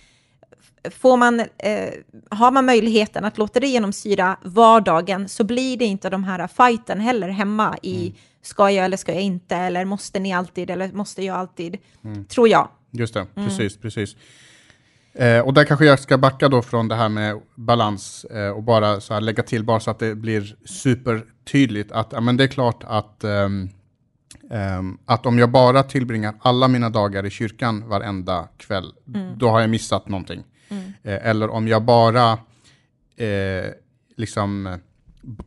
får 0.89 1.17
man, 1.17 1.39
eh, 1.39 1.89
har 2.30 2.52
man 2.52 2.65
möjligheten 2.65 3.26
att 3.26 3.38
låta 3.38 3.60
det 3.60 3.67
genomsyra 3.67 4.38
vardagen 4.44 5.30
så 5.30 5.44
blir 5.44 5.78
det 5.78 5.86
inte 5.86 6.10
de 6.10 6.24
här 6.24 6.48
fighten 6.48 7.00
heller 7.00 7.30
hemma 7.30 7.78
i 7.82 8.02
mm. 8.02 8.13
ska 8.41 8.72
jag 8.72 8.86
eller 8.86 8.98
ska 8.98 9.13
jag 9.13 9.24
inte 9.24 9.56
eller 9.56 9.86
måste 9.86 10.20
ni 10.20 10.34
alltid 10.34 10.70
eller 10.70 10.91
måste 10.91 11.24
jag 11.24 11.38
alltid, 11.38 11.78
mm. 12.04 12.26
tror 12.26 12.48
jag. 12.48 12.70
Just 12.91 13.13
det, 13.13 13.28
mm. 13.36 13.50
precis, 13.50 13.78
precis. 13.78 14.15
Eh, 15.13 15.39
och 15.39 15.54
där 15.54 15.63
kanske 15.63 15.86
jag 15.86 16.00
ska 16.00 16.17
backa 16.17 16.50
då 16.50 16.62
från 16.62 16.88
det 16.88 16.95
här 16.95 17.10
med 17.10 17.41
balans 17.56 18.26
eh, 18.26 18.50
och 18.50 18.63
bara 18.63 19.02
så 19.02 19.13
här 19.13 19.21
lägga 19.21 19.43
till 19.43 19.63
bara 19.63 19.80
så 19.80 19.91
att 19.91 20.00
det 20.00 20.15
blir 20.15 20.56
supertydligt 20.65 21.91
att 21.91 22.12
ja, 22.12 22.21
men 22.21 22.38
det 22.38 22.43
är 22.43 22.47
klart 22.47 22.84
att, 22.84 23.24
um, 23.24 23.69
um, 24.80 24.97
att 25.06 25.26
om 25.26 25.39
jag 25.39 25.52
bara 25.52 25.84
tillbringar 25.84 26.36
alla 26.39 26.67
mina 26.67 26.89
dagar 26.89 27.26
i 27.26 27.30
kyrkan 27.30 27.89
varenda 27.89 28.47
kväll, 28.58 28.93
mm. 29.08 29.38
då 29.38 29.50
har 29.50 29.62
jag 29.62 29.69
missat 29.69 30.08
någonting. 30.08 30.43
Mm. 30.69 30.84
Eh, 31.04 31.28
eller 31.28 31.50
om 31.50 31.67
jag 31.67 31.84
bara 31.84 32.32
eh, 33.17 33.71
liksom 34.17 34.80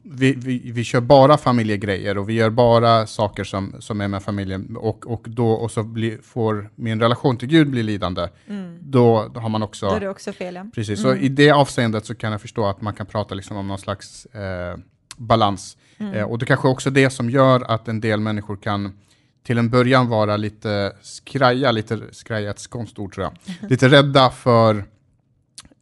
vi, 0.03 0.33
vi, 0.33 0.71
vi 0.73 0.85
kör 0.85 1.01
bara 1.01 1.37
familjegrejer 1.37 2.19
och 2.19 2.29
vi 2.29 2.33
gör 2.33 2.51
bara 2.51 3.07
saker 3.07 3.45
som, 3.45 3.75
som 3.79 4.01
är 4.01 4.09
med 4.09 4.23
familjen 4.23 4.77
och, 4.77 5.07
och 5.07 5.25
då 5.29 5.51
och 5.51 5.71
så 5.71 5.83
bli, 5.83 6.19
får 6.23 6.71
min 6.75 7.01
relation 7.01 7.37
till 7.37 7.49
Gud 7.49 7.71
bli 7.71 7.83
lidande, 7.83 8.29
mm. 8.49 8.79
då, 8.81 9.31
då, 9.35 9.41
har 9.41 9.49
man 9.49 9.63
också... 9.63 9.89
Då 9.89 9.95
är 9.95 10.01
det 10.01 10.09
också 10.09 10.33
fel, 10.33 10.55
ja. 10.55 10.67
Precis, 10.75 11.05
mm. 11.05 11.17
så 11.19 11.25
i 11.25 11.29
det 11.29 11.51
avseendet 11.51 12.07
så 12.07 12.15
kan 12.15 12.33
jag 12.33 12.41
förstå 12.41 12.67
att 12.67 12.81
man 12.81 12.95
kan 12.95 13.07
prata 13.07 13.35
liksom 13.35 13.57
om 13.57 13.69
någon 13.69 13.79
slags 13.79 14.27
eh, 14.27 14.79
balans. 15.17 15.77
Mm. 15.99 16.15
Eh, 16.15 16.25
och 16.25 16.39
det 16.39 16.47
kanske 16.47 16.69
också 16.69 16.89
är 16.89 16.95
det 16.95 17.11
som 17.11 17.31
gör 17.31 17.71
att 17.71 17.89
en 17.89 18.01
del 18.01 18.21
människor 18.21 18.57
kan 18.57 18.99
till 19.43 19.59
en 19.59 19.71
början 19.71 20.09
vara 20.09 20.37
lite 20.37 20.93
skraja, 21.03 21.73
lite 21.73 22.01
skraja 22.13 22.51
ett 22.51 22.59
skånskt 22.59 22.99
ord 22.99 23.15
tror 23.15 23.25
jag, 23.25 23.33
lite 23.71 23.89
rädda 23.89 24.31
för, 24.31 24.77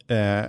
eh, 0.06 0.44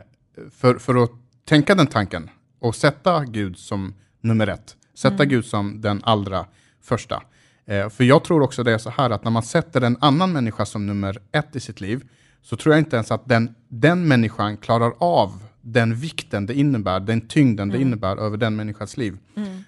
för, 0.51 0.75
för 0.75 1.03
att 1.03 1.11
tänka 1.45 1.75
den 1.75 1.87
tanken 1.87 2.29
och 2.63 2.75
sätta 2.75 3.25
Gud 3.25 3.57
som 3.57 3.93
nummer 4.21 4.47
ett. 4.47 4.75
Sätta 4.93 5.15
mm. 5.15 5.29
Gud 5.29 5.45
som 5.45 5.81
den 5.81 6.01
allra 6.03 6.45
första. 6.81 7.23
Eh, 7.65 7.89
för 7.89 8.03
jag 8.03 8.23
tror 8.23 8.41
också 8.41 8.63
det 8.63 8.71
är 8.71 8.77
så 8.77 8.89
här 8.89 9.09
att 9.09 9.23
när 9.23 9.31
man 9.31 9.43
sätter 9.43 9.81
en 9.81 9.97
annan 10.01 10.31
människa 10.33 10.65
som 10.65 10.85
nummer 10.85 11.17
ett 11.31 11.55
i 11.55 11.59
sitt 11.59 11.81
liv, 11.81 12.03
så 12.41 12.55
tror 12.55 12.75
jag 12.75 12.81
inte 12.81 12.95
ens 12.95 13.11
att 13.11 13.29
den, 13.29 13.55
den 13.67 14.07
människan 14.07 14.57
klarar 14.57 14.93
av 14.97 15.43
den 15.61 15.95
vikten 15.95 16.45
det 16.45 16.53
innebär, 16.53 16.99
den 16.99 17.21
tyngden 17.27 17.69
det 17.69 17.81
innebär 17.81 18.17
över 18.17 18.37
den 18.37 18.55
människans 18.55 18.97
liv. 18.97 19.17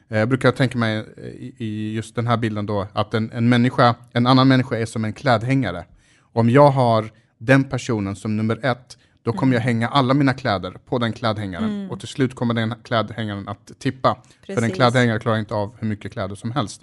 Eh, 0.10 0.20
Jag 0.20 0.30
brukar 0.30 0.52
tänka 0.52 0.78
mig 0.78 0.98
eh, 0.98 1.24
i, 1.24 1.56
i 1.58 1.94
just 1.94 2.16
den 2.16 2.28
här 2.28 2.38
bilden 2.38 2.66
då, 2.66 2.88
att 2.94 3.14
en, 3.14 3.32
en, 3.32 3.50
människa, 3.50 3.96
en 4.12 4.28
annan 4.28 4.48
människa 4.48 4.78
är 4.78 4.86
som 4.86 5.06
en 5.06 5.14
klädhängare. 5.14 5.86
Om 6.34 6.50
jag 6.50 6.70
har 6.72 7.10
den 7.38 7.64
personen 7.64 8.16
som 8.16 8.38
nummer 8.38 8.66
ett, 8.66 8.98
då 9.26 9.34
kommer 9.34 9.54
jag 9.54 9.62
hänga 9.62 9.88
alla 9.88 10.14
mina 10.14 10.34
kläder 10.34 10.72
på 10.86 11.00
den 11.00 11.14
klädhängaren 11.14 11.90
och 11.92 12.00
till 12.00 12.08
slut 12.08 12.36
kommer 12.36 12.54
den 12.54 12.74
klädhängaren 12.84 13.48
att 13.48 13.72
tippa. 13.80 14.18
För 14.46 14.54
en 14.54 14.56
Precis. 14.56 14.76
klädhängare 14.76 15.20
klarar 15.20 15.38
inte 15.38 15.54
av 15.54 15.76
hur 15.80 15.88
mycket 15.88 16.12
kläder 16.12 16.36
som 16.36 16.52
helst. 16.52 16.82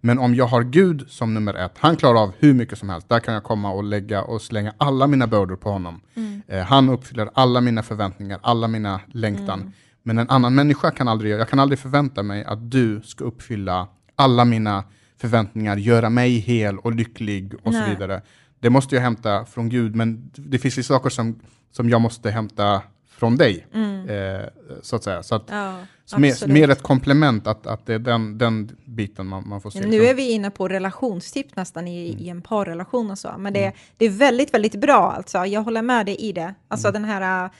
Men 0.00 0.18
om 0.18 0.34
jag 0.34 0.46
har 0.46 0.62
Gud 0.62 1.04
som 1.08 1.34
nummer 1.34 1.54
ett, 1.54 1.72
han 1.78 1.96
klarar 1.96 2.22
av 2.22 2.32
hur 2.38 2.54
mycket 2.54 2.78
som 2.78 2.88
helst. 2.88 3.08
Där 3.08 3.20
kan 3.20 3.34
jag 3.34 3.42
komma 3.42 3.70
och 3.72 3.84
lägga 3.84 4.22
och 4.22 4.42
slänga 4.42 4.72
alla 4.78 5.06
mina 5.06 5.26
bördor 5.26 5.56
på 5.56 5.70
honom. 5.70 6.00
Eh, 6.46 6.60
han 6.60 6.88
uppfyller 6.88 7.30
alla 7.34 7.60
mina 7.60 7.82
förväntningar, 7.82 8.38
alla 8.42 8.68
mina 8.68 9.00
längtan. 9.12 9.72
Men 10.02 10.18
en 10.18 10.30
annan 10.30 10.54
människa 10.54 10.90
kan 10.90 11.08
aldrig 11.08 11.30
göra, 11.30 11.40
jag 11.40 11.48
kan 11.48 11.58
aldrig 11.58 11.78
förvänta 11.78 12.22
mig 12.22 12.44
att 12.44 12.70
du 12.70 13.00
ska 13.04 13.24
uppfylla 13.24 13.88
alla 14.16 14.44
mina 14.44 14.84
förväntningar, 15.20 15.76
göra 15.76 16.10
mig 16.10 16.38
hel 16.38 16.78
och 16.78 16.92
lycklig 16.92 17.54
och 17.54 17.72
så 17.72 17.80
Nej. 17.80 17.90
vidare. 17.90 18.22
Det 18.64 18.70
måste 18.70 18.94
jag 18.94 19.02
hämta 19.02 19.44
från 19.44 19.68
Gud, 19.68 19.94
men 19.96 20.30
det 20.34 20.58
finns 20.58 20.78
ju 20.78 20.82
saker 20.82 21.10
som, 21.10 21.40
som 21.72 21.90
jag 21.90 22.00
måste 22.00 22.30
hämta 22.30 22.82
från 23.10 23.36
dig. 23.36 23.66
Eh, 24.08 24.48
så 24.82 24.96
att 24.96 25.04
säga. 25.04 25.22
Så 25.22 25.34
att, 25.34 25.42
Ja, 25.50 25.76
så 26.04 26.18
mer, 26.18 26.48
mer 26.48 26.70
ett 26.70 26.82
komplement 26.82 27.46
att, 27.46 27.66
att 27.66 27.86
det 27.86 27.94
är 27.94 27.98
den, 27.98 28.38
den 28.38 28.76
biten 28.84 29.26
man, 29.26 29.48
man 29.48 29.60
får 29.60 29.70
se. 29.70 29.86
Nu 29.86 30.04
är 30.04 30.14
vi 30.14 30.30
inne 30.30 30.50
på 30.50 30.68
relationstips 30.68 31.56
nästan 31.56 31.88
i, 31.88 32.10
Mm. 32.10 32.24
i 32.24 32.28
en 32.28 32.42
parrelation 32.42 33.10
och 33.10 33.18
så, 33.18 33.34
men 33.38 33.52
det, 33.52 33.72
det 33.96 34.04
är 34.04 34.10
väldigt, 34.10 34.54
väldigt 34.54 34.74
bra 34.74 35.12
alltså. 35.16 35.44
Jag 35.46 35.62
håller 35.62 35.82
med 35.82 36.06
dig 36.06 36.16
i 36.16 36.32
det. 36.32 36.54
Alltså 36.68 36.90
den 36.90 37.04
här, 37.04 37.50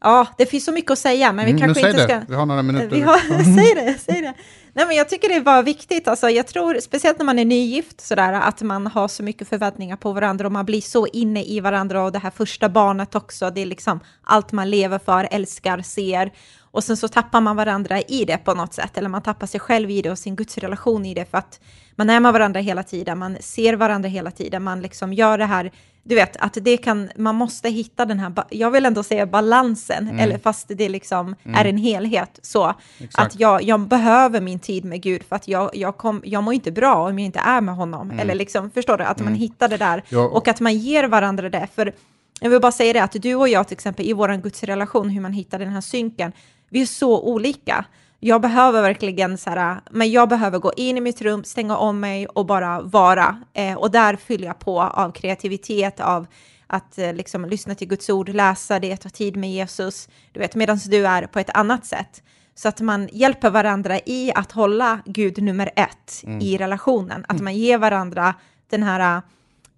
ja, 0.00 0.26
det 0.38 0.46
finns 0.46 0.64
så 0.64 0.72
mycket 0.72 0.90
att 0.90 0.98
säga, 0.98 1.32
men 1.32 1.44
vi 1.44 1.50
Mm, 1.50 1.62
kanske 1.62 1.80
inte 1.90 2.06
det, 2.06 2.08
ska... 2.08 2.22
vi 2.28 2.34
har 2.34 2.46
några 2.46 2.62
minuter. 2.62 2.88
Vi 2.96 3.00
har, 3.00 3.18
säg 3.56 3.84
det, 3.84 3.98
säg 3.98 4.20
det. 4.22 4.34
Nej, 4.76 4.86
men 4.86 4.96
jag 4.96 5.08
tycker 5.08 5.28
det 5.28 5.40
var 5.40 5.62
viktigt, 5.62 6.08
alltså, 6.08 6.30
jag 6.30 6.46
tror 6.46 6.80
speciellt 6.80 7.18
när 7.18 7.24
man 7.24 7.38
är 7.38 7.44
nygift, 7.44 8.00
sådär, 8.00 8.32
att 8.32 8.62
man 8.62 8.86
har 8.86 9.08
så 9.08 9.22
mycket 9.22 9.48
förväntningar 9.48 9.96
på 9.96 10.12
varandra 10.12 10.46
och 10.46 10.52
man 10.52 10.64
blir 10.64 10.80
så 10.80 11.06
inne 11.06 11.44
i 11.44 11.60
varandra 11.60 12.02
och 12.02 12.12
det 12.12 12.18
här 12.18 12.30
första 12.30 12.68
barnet 12.68 13.14
också, 13.14 13.50
det 13.50 13.60
är 13.60 13.66
liksom 13.66 14.00
allt 14.22 14.52
man 14.52 14.70
lever 14.70 14.98
för, 14.98 15.28
älskar, 15.30 15.82
ser. 15.82 16.32
Och 16.74 16.84
sen 16.84 16.96
så 16.96 17.08
tappar 17.08 17.40
man 17.40 17.56
varandra 17.56 18.00
i 18.00 18.24
det 18.24 18.38
på 18.38 18.54
något 18.54 18.74
sätt, 18.74 18.98
eller 18.98 19.08
man 19.08 19.22
tappar 19.22 19.46
sig 19.46 19.60
själv 19.60 19.90
i 19.90 20.02
det 20.02 20.10
och 20.10 20.18
sin 20.18 20.36
gudsrelation 20.36 21.06
i 21.06 21.14
det 21.14 21.30
för 21.30 21.38
att 21.38 21.60
man 21.96 22.10
är 22.10 22.20
med 22.20 22.32
varandra 22.32 22.60
hela 22.60 22.82
tiden, 22.82 23.18
man 23.18 23.36
ser 23.40 23.74
varandra 23.74 24.08
hela 24.08 24.30
tiden, 24.30 24.62
man 24.62 24.82
liksom 24.82 25.12
gör 25.12 25.38
det 25.38 25.44
här, 25.44 25.72
du 26.02 26.14
vet, 26.14 26.36
att 26.36 26.58
det 26.60 26.76
kan, 26.76 27.10
man 27.16 27.34
måste 27.34 27.68
hitta 27.68 28.04
den 28.04 28.18
här, 28.18 28.32
jag 28.50 28.70
vill 28.70 28.86
ändå 28.86 29.02
säga 29.02 29.26
balansen, 29.26 30.18
eller 30.18 30.38
fast 30.38 30.68
det 30.68 30.88
liksom 30.88 31.36
är 31.44 31.64
en 31.64 31.76
helhet, 31.76 32.38
så. 32.42 32.74
Exakt. 32.98 33.26
att 33.26 33.40
jag, 33.40 33.62
jag 33.62 33.80
behöver 33.80 34.40
min 34.40 34.58
tid 34.64 34.84
med 34.84 35.02
Gud 35.02 35.22
för 35.22 35.36
att 35.36 35.48
jag, 35.48 35.70
jag, 35.72 35.96
kom, 35.96 36.22
jag 36.24 36.42
mår 36.42 36.54
inte 36.54 36.72
bra 36.72 37.08
om 37.08 37.18
jag 37.18 37.26
inte 37.26 37.38
är 37.38 37.60
med 37.60 37.74
honom. 37.76 38.10
Eller 38.18 38.34
liksom, 38.34 38.70
förstår 38.70 38.98
du? 38.98 39.04
Att 39.04 39.20
man 39.20 39.34
hittar 39.34 39.68
det 39.68 39.76
där 39.76 40.02
Ja, 40.08 40.28
och 40.28 40.48
att 40.48 40.60
man 40.60 40.74
ger 40.78 41.08
varandra 41.08 41.48
det. 41.48 41.68
För 41.74 41.94
jag 42.40 42.50
vill 42.50 42.60
bara 42.60 42.72
säga 42.72 42.92
det 42.92 43.02
att 43.02 43.22
du 43.22 43.34
och 43.34 43.48
jag 43.48 43.68
till 43.68 43.74
exempel 43.74 44.06
i 44.06 44.12
vår 44.12 44.42
gudsrelation, 44.42 45.08
hur 45.08 45.20
man 45.20 45.32
hittar 45.32 45.58
den 45.58 45.68
här 45.68 45.80
synken, 45.80 46.32
vi 46.70 46.82
är 46.82 46.86
så 46.86 47.22
olika. 47.22 47.84
Jag 48.20 48.40
behöver 48.40 48.82
verkligen 48.82 49.38
så 49.38 49.50
här, 49.50 49.80
men 49.90 50.10
jag 50.10 50.28
behöver 50.28 50.58
gå 50.58 50.72
in 50.76 50.96
i 50.96 51.00
mitt 51.00 51.22
rum, 51.22 51.44
stänga 51.44 51.76
om 51.76 52.00
mig 52.00 52.26
och 52.26 52.46
bara 52.46 52.80
vara. 52.80 53.42
Eh, 53.54 53.74
och 53.74 53.90
där 53.90 54.16
fyller 54.16 54.46
jag 54.46 54.58
på 54.58 54.80
av 54.80 55.12
kreativitet, 55.12 56.00
av 56.00 56.26
att 56.66 56.98
eh, 56.98 57.12
liksom 57.12 57.44
lyssna 57.44 57.74
till 57.74 57.88
Guds 57.88 58.10
ord, 58.10 58.28
läsa 58.28 58.78
det, 58.78 58.96
ta 58.96 59.08
tid 59.08 59.36
med 59.36 59.52
Jesus, 59.52 60.08
du 60.32 60.40
vet, 60.40 60.54
medan 60.54 60.78
du 60.86 61.06
är 61.06 61.26
på 61.26 61.38
ett 61.38 61.50
annat 61.54 61.86
sätt. 61.86 62.22
Så 62.54 62.68
att 62.68 62.80
man 62.80 63.08
hjälper 63.12 63.50
varandra 63.50 63.98
i 63.98 64.32
att 64.34 64.52
hålla 64.52 65.00
Gud 65.04 65.42
nummer 65.42 65.70
ett 65.76 66.22
Mm. 66.24 66.40
i 66.40 66.56
relationen. 66.56 67.24
Att 67.28 67.40
man 67.40 67.56
ger 67.56 67.78
varandra 67.78 68.34
den 68.70 68.82
här 68.82 69.16
uh, 69.16 69.22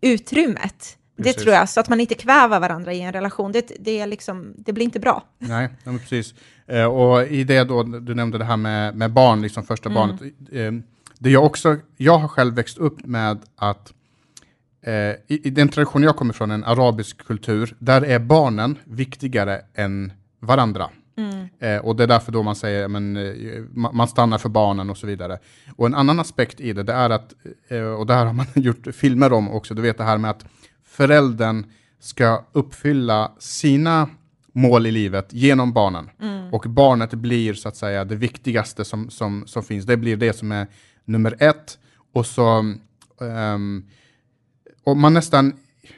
utrymmet. 0.00 0.98
Det 1.16 1.22
Precis. 1.22 1.42
tror 1.42 1.54
jag, 1.54 1.68
så 1.68 1.80
att 1.80 1.88
man 1.88 2.00
inte 2.00 2.14
kvävar 2.14 2.60
varandra 2.60 2.92
i 2.92 3.00
en 3.00 3.12
relation. 3.12 3.52
Det, 3.52 3.72
det, 3.80 4.00
är 4.00 4.06
liksom, 4.06 4.54
det 4.56 4.72
blir 4.72 4.84
inte 4.84 5.00
bra. 5.00 5.24
Nej, 5.38 5.68
precis. 5.84 6.34
Eh, 6.66 6.84
och 6.84 7.26
i 7.26 7.44
det 7.44 7.64
då, 7.64 7.82
du 7.82 8.14
nämnde 8.14 8.38
det 8.38 8.44
här 8.44 8.56
med, 8.56 8.96
med 8.96 9.12
barn, 9.12 9.42
liksom 9.42 9.64
första 9.66 9.88
Mm. 9.88 9.94
barnet. 9.94 10.22
Eh, 10.52 10.72
det 11.18 11.30
jag 11.30 11.44
också, 11.44 11.76
jag 11.96 12.18
har 12.18 12.28
själv 12.28 12.54
växt 12.54 12.78
upp 12.78 13.04
med 13.06 13.38
att 13.56 13.92
eh, 14.82 14.92
i, 14.94 15.16
i 15.26 15.50
den 15.50 15.68
tradition 15.68 16.02
jag 16.02 16.16
kommer 16.16 16.32
från, 16.32 16.50
en 16.50 16.64
arabisk 16.64 17.26
kultur, 17.26 17.76
där 17.78 18.04
är 18.04 18.18
barnen 18.18 18.78
viktigare 18.84 19.60
än 19.74 20.12
varandra. 20.40 20.90
Mm. 21.16 21.48
Eh, 21.58 21.84
och 21.84 21.96
det 21.96 22.02
är 22.02 22.06
därför 22.06 22.32
då 22.32 22.42
man 22.42 22.56
säger, 22.56 22.88
men, 22.88 23.16
eh, 23.16 23.20
ma- 23.74 23.92
man 23.92 24.08
stannar 24.08 24.38
för 24.38 24.48
barnen 24.48 24.90
och 24.90 24.96
så 24.96 25.06
vidare. 25.06 25.38
Och 25.76 25.86
en 25.86 25.94
annan 25.94 26.20
aspekt 26.20 26.60
i 26.60 26.72
det, 26.72 26.82
det 26.82 26.92
är 26.92 27.10
att, 27.10 27.34
eh, 27.68 27.80
och 27.82 28.06
det 28.06 28.14
här 28.14 28.26
har 28.26 28.32
man 28.32 28.46
gjort 28.54 28.86
filmer 28.94 29.32
om 29.32 29.50
också, 29.50 29.74
du 29.74 29.82
vet 29.82 29.98
det 29.98 30.04
här 30.04 30.18
med 30.18 30.30
att 30.30 30.44
föräldern 30.84 31.64
ska 32.00 32.44
uppfylla 32.52 33.32
sina 33.38 34.08
mål 34.52 34.86
i 34.86 34.90
livet 34.90 35.32
genom 35.32 35.72
barnen. 35.72 36.10
Och 36.52 36.64
barnet 36.68 37.14
blir 37.14 37.54
så 37.54 37.68
att 37.68 37.76
säga 37.76 38.04
det 38.04 38.16
viktigaste 38.16 38.84
som, 38.84 39.10
som, 39.10 39.46
som 39.46 39.62
finns. 39.62 39.84
Det 39.84 39.96
blir 39.96 40.16
det 40.16 40.32
som 40.32 40.52
är 40.52 40.66
nummer 41.04 41.36
ett. 41.38 41.78
Och 42.12 42.26
så 42.26 42.74
ehm, 43.20 43.84
och 44.84 44.96
man 44.96 45.14
nästan 45.14 45.52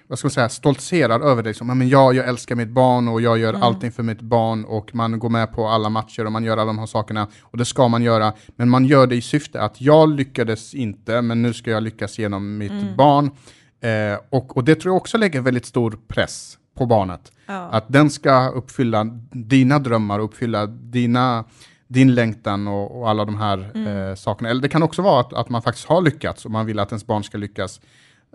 vad 0.06 0.18
ska 0.18 0.26
man 0.26 0.30
säga, 0.30 0.48
stoltserar 0.48 1.20
över. 1.20 1.42
Liksom. 1.42 1.68
"Ja, 1.68 1.74
Men 1.74 1.88
jag, 1.88 2.14
jag 2.14 2.28
älskar 2.28 2.54
mitt 2.54 2.68
barn 2.68 3.08
och 3.08 3.20
jag 3.20 3.38
gör 3.38 3.54
allting 3.54 3.92
för 3.92 4.02
mitt 4.02 4.20
barn 4.20 4.64
och 4.64 4.94
man 4.94 5.18
går 5.18 5.28
med 5.28 5.52
på 5.52 5.68
alla 5.68 5.88
matcher 5.88 6.24
och 6.26 6.32
man 6.32 6.44
gör 6.44 6.52
alla 6.52 6.64
de 6.64 6.78
här 6.78 6.86
sakerna. 6.86 7.28
Och 7.42 7.58
det 7.58 7.64
ska 7.64 7.88
man 7.88 8.02
göra. 8.02 8.32
Men 8.56 8.68
man 8.70 8.84
gör 8.84 9.06
det 9.06 9.16
i 9.16 9.22
syfte 9.22 9.60
att 9.62 9.80
jag 9.80 10.08
lyckades 10.08 10.74
inte, 10.74 11.22
men 11.22 11.42
nu 11.42 11.52
ska 11.52 11.70
jag 11.70 11.82
lyckas 11.82 12.18
genom 12.18 12.58
mitt 12.58 12.96
barn. 12.96 13.30
Eh, 13.80 14.18
och, 14.30 14.56
och 14.56 14.64
det 14.64 14.74
tror 14.74 14.92
jag 14.94 14.96
också 14.96 15.18
lägger 15.18 15.40
väldigt 15.40 15.66
stor 15.66 15.98
press 16.08 16.58
på 16.78 16.86
barnet. 16.86 17.32
Ja. 17.46 17.68
Att 17.72 17.84
den 17.88 18.10
ska 18.10 18.48
uppfylla 18.48 19.04
dina 19.32 19.78
drömmar, 19.78 20.18
uppfylla 20.18 20.66
dina, 20.66 21.44
din 21.88 22.14
längtan 22.14 22.68
och, 22.68 23.00
och 23.00 23.10
alla 23.10 23.24
de 23.24 23.36
här 23.38 23.58
eh, 24.08 24.14
sakerna. 24.14 24.50
Eller 24.50 24.62
det 24.62 24.68
kan 24.68 24.82
också 24.82 25.02
vara 25.02 25.20
att, 25.20 25.32
att 25.32 25.48
man 25.48 25.62
faktiskt 25.62 25.88
har 25.88 26.02
lyckats 26.02 26.44
och 26.44 26.50
man 26.50 26.66
vill 26.66 26.78
att 26.78 26.90
ens 26.92 27.06
barn 27.06 27.24
ska 27.24 27.38
lyckas 27.38 27.80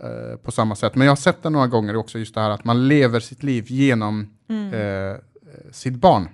eh, 0.03 0.37
på 0.37 0.51
samma 0.51 0.75
sätt. 0.75 0.95
Men 0.95 1.05
jag 1.05 1.11
har 1.11 1.15
sett 1.15 1.43
det 1.43 1.49
några 1.49 1.67
gånger 1.67 1.95
också, 1.95 2.19
just 2.19 2.35
det 2.35 2.41
här 2.41 2.49
att 2.49 2.65
man 2.65 2.87
lever 2.87 3.19
sitt 3.19 3.43
liv 3.43 3.65
genom 3.67 4.27
eh, 4.49 5.17
sitt 5.71 5.95
barn. 5.95 6.27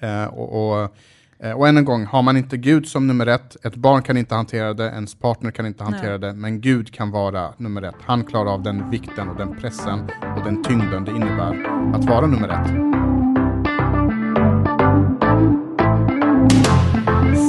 Eh, 0.00 0.24
och, 0.24 0.70
och, 0.82 0.96
eh, 1.38 1.52
och 1.52 1.68
än 1.68 1.76
en 1.76 1.84
gång, 1.84 2.06
har 2.06 2.22
man 2.22 2.36
inte 2.36 2.56
Gud 2.56 2.88
som 2.88 3.06
nummer 3.06 3.26
ett, 3.26 3.56
ett 3.64 3.76
barn 3.76 4.02
kan 4.02 4.16
inte 4.16 4.34
hantera 4.34 4.74
det, 4.74 4.84
ens 4.84 5.14
partner 5.14 5.50
kan 5.50 5.66
inte 5.66 5.84
hantera 5.84 6.18
det, 6.18 6.32
men 6.32 6.60
Gud 6.60 6.94
kan 6.94 7.10
vara 7.10 7.52
nummer 7.56 7.82
ett. 7.82 7.94
Han 8.00 8.24
klarar 8.24 8.50
av 8.52 8.62
den 8.62 8.90
vikten 8.90 9.28
och 9.28 9.36
den 9.36 9.56
pressen 9.56 10.00
och 10.36 10.44
den 10.44 10.64
tyngden 10.64 11.04
det 11.04 11.10
innebär 11.10 11.66
att 11.94 12.04
vara 12.04 12.26
nummer 12.26 12.48
ett. 12.48 12.98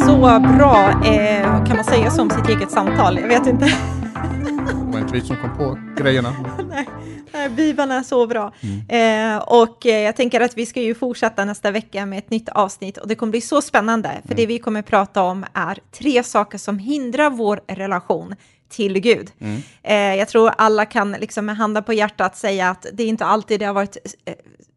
Så 0.06 0.40
bra, 0.40 1.02
eh, 1.06 1.66
kan 1.66 1.76
man 1.76 1.86
säga 1.86 2.12
så 2.12 2.22
om 2.22 2.30
sitt 2.30 2.50
eget 2.50 2.72
samtal? 2.72 3.18
Jag 3.18 3.28
vet 3.28 3.48
inte. 3.48 3.66
Var 5.00 5.06
inte 5.06 5.14
vi 5.20 5.22
som 5.22 5.36
kom 5.38 5.58
på 5.58 5.80
grejerna. 6.04 6.36
Nej, 6.70 6.88
nej, 7.34 7.50
Bibeln 7.50 7.92
är 7.92 8.04
så 8.04 8.28
bra. 8.28 8.54
Mm. 8.88 9.36
Eh, 9.38 9.42
och 9.44 9.86
eh, 9.86 10.00
jag 10.00 10.16
tänker 10.16 10.42
att 10.42 10.58
vi 10.58 10.66
ska 10.66 10.82
ju 10.82 10.96
fortsätta 10.96 11.46
nästa 11.46 11.72
vecka 11.72 12.06
med 12.06 12.20
ett 12.20 12.30
nytt 12.30 12.50
avsnitt 12.50 12.98
och 12.98 13.08
det 13.08 13.16
kommer 13.16 13.32
bli 13.32 13.42
så 13.42 13.62
spännande. 13.62 14.10
För 14.10 14.28
Mm. 14.32 14.36
det 14.38 14.46
vi 14.46 14.60
kommer 14.60 14.82
prata 14.82 15.22
om 15.24 15.46
är 15.54 15.78
tre 15.92 16.24
saker 16.24 16.58
som 16.58 16.80
hindrar 16.80 17.30
vår 17.30 17.62
relation 17.68 18.36
till 18.70 19.00
Gud. 19.00 19.32
Mm. 19.40 19.62
Eh, 19.84 20.16
jag 20.16 20.28
tror 20.28 20.52
alla 20.58 20.86
kan 20.86 21.12
liksom 21.12 21.46
med 21.46 21.58
handen 21.58 21.84
på 21.84 21.94
hjärtat 21.94 22.38
säga 22.38 22.70
att 22.70 22.86
det 22.94 23.04
inte 23.04 23.26
alltid 23.26 23.60
det 23.60 23.66
har 23.66 23.74
varit 23.74 23.98
eh, 24.26 24.34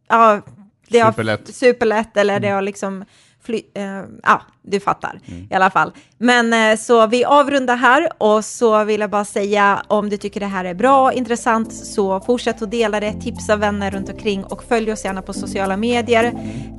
ja, 0.08 0.40
det 0.88 0.98
har 0.98 1.12
Superlätt. 1.12 1.54
superlätt 1.54 2.16
eller 2.16 2.34
Mm. 2.36 2.42
det 2.42 2.48
har 2.54 2.62
liksom 2.62 3.04
fly, 3.44 3.62
eh, 3.74 4.02
ja, 4.22 4.42
du 4.62 4.80
fattar 4.80 5.20
i 5.50 5.54
alla 5.54 5.70
fall. 5.70 5.92
Men 6.18 6.52
eh, 6.52 6.78
så 6.78 7.06
vi 7.06 7.24
avrundar 7.24 7.76
här 7.76 8.08
och 8.18 8.44
så 8.44 8.84
vill 8.84 9.00
jag 9.00 9.10
bara 9.10 9.24
säga 9.24 9.82
om 9.88 10.08
du 10.10 10.16
tycker 10.16 10.40
det 10.40 10.46
här 10.46 10.64
är 10.64 10.74
bra, 10.74 11.12
intressant, 11.12 11.72
så 11.74 12.20
fortsätt 12.20 12.62
att 12.62 12.70
dela 12.70 13.00
det, 13.00 13.12
tipsa 13.12 13.56
vänner 13.56 13.90
runt 13.90 14.08
omkring 14.08 14.44
och 14.44 14.64
följ 14.64 14.92
oss 14.92 15.04
gärna 15.04 15.22
på 15.22 15.32
sociala 15.32 15.76
medier, 15.76 16.32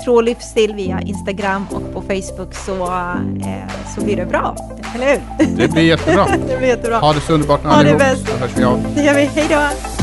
Tro 0.03 0.15
och 0.15 0.23
livsstil 0.23 0.73
via 0.75 1.01
Instagram 1.01 1.65
och 1.71 1.93
på 1.93 2.01
Facebook 2.01 2.55
så, 2.55 2.83
eh, 3.45 3.95
så 3.95 4.03
blir 4.05 4.15
det 4.15 4.25
bra, 4.25 4.55
eller 4.95 5.07
hur? 5.07 5.47
Det 5.57 5.67
blir 5.71 5.83
jättebra. 5.83 6.25
det 6.47 6.57
blir 6.57 6.67
jättebra. 6.67 6.99
Ha 6.99 7.13
det 7.13 7.21
så 7.21 7.33
underbart 7.33 7.63
nu 7.63 7.69
Ha 7.69 7.75
det 7.75 7.79
allihop, 7.79 7.99
bäst. 7.99 8.27
så 8.27 8.37
hörs 8.37 8.51
vi 8.57 8.63
av. 8.63 8.93
Det 8.95 9.03
gör 9.03 9.13
vi, 9.13 9.25
hej 9.25 9.45
då! 9.49 10.02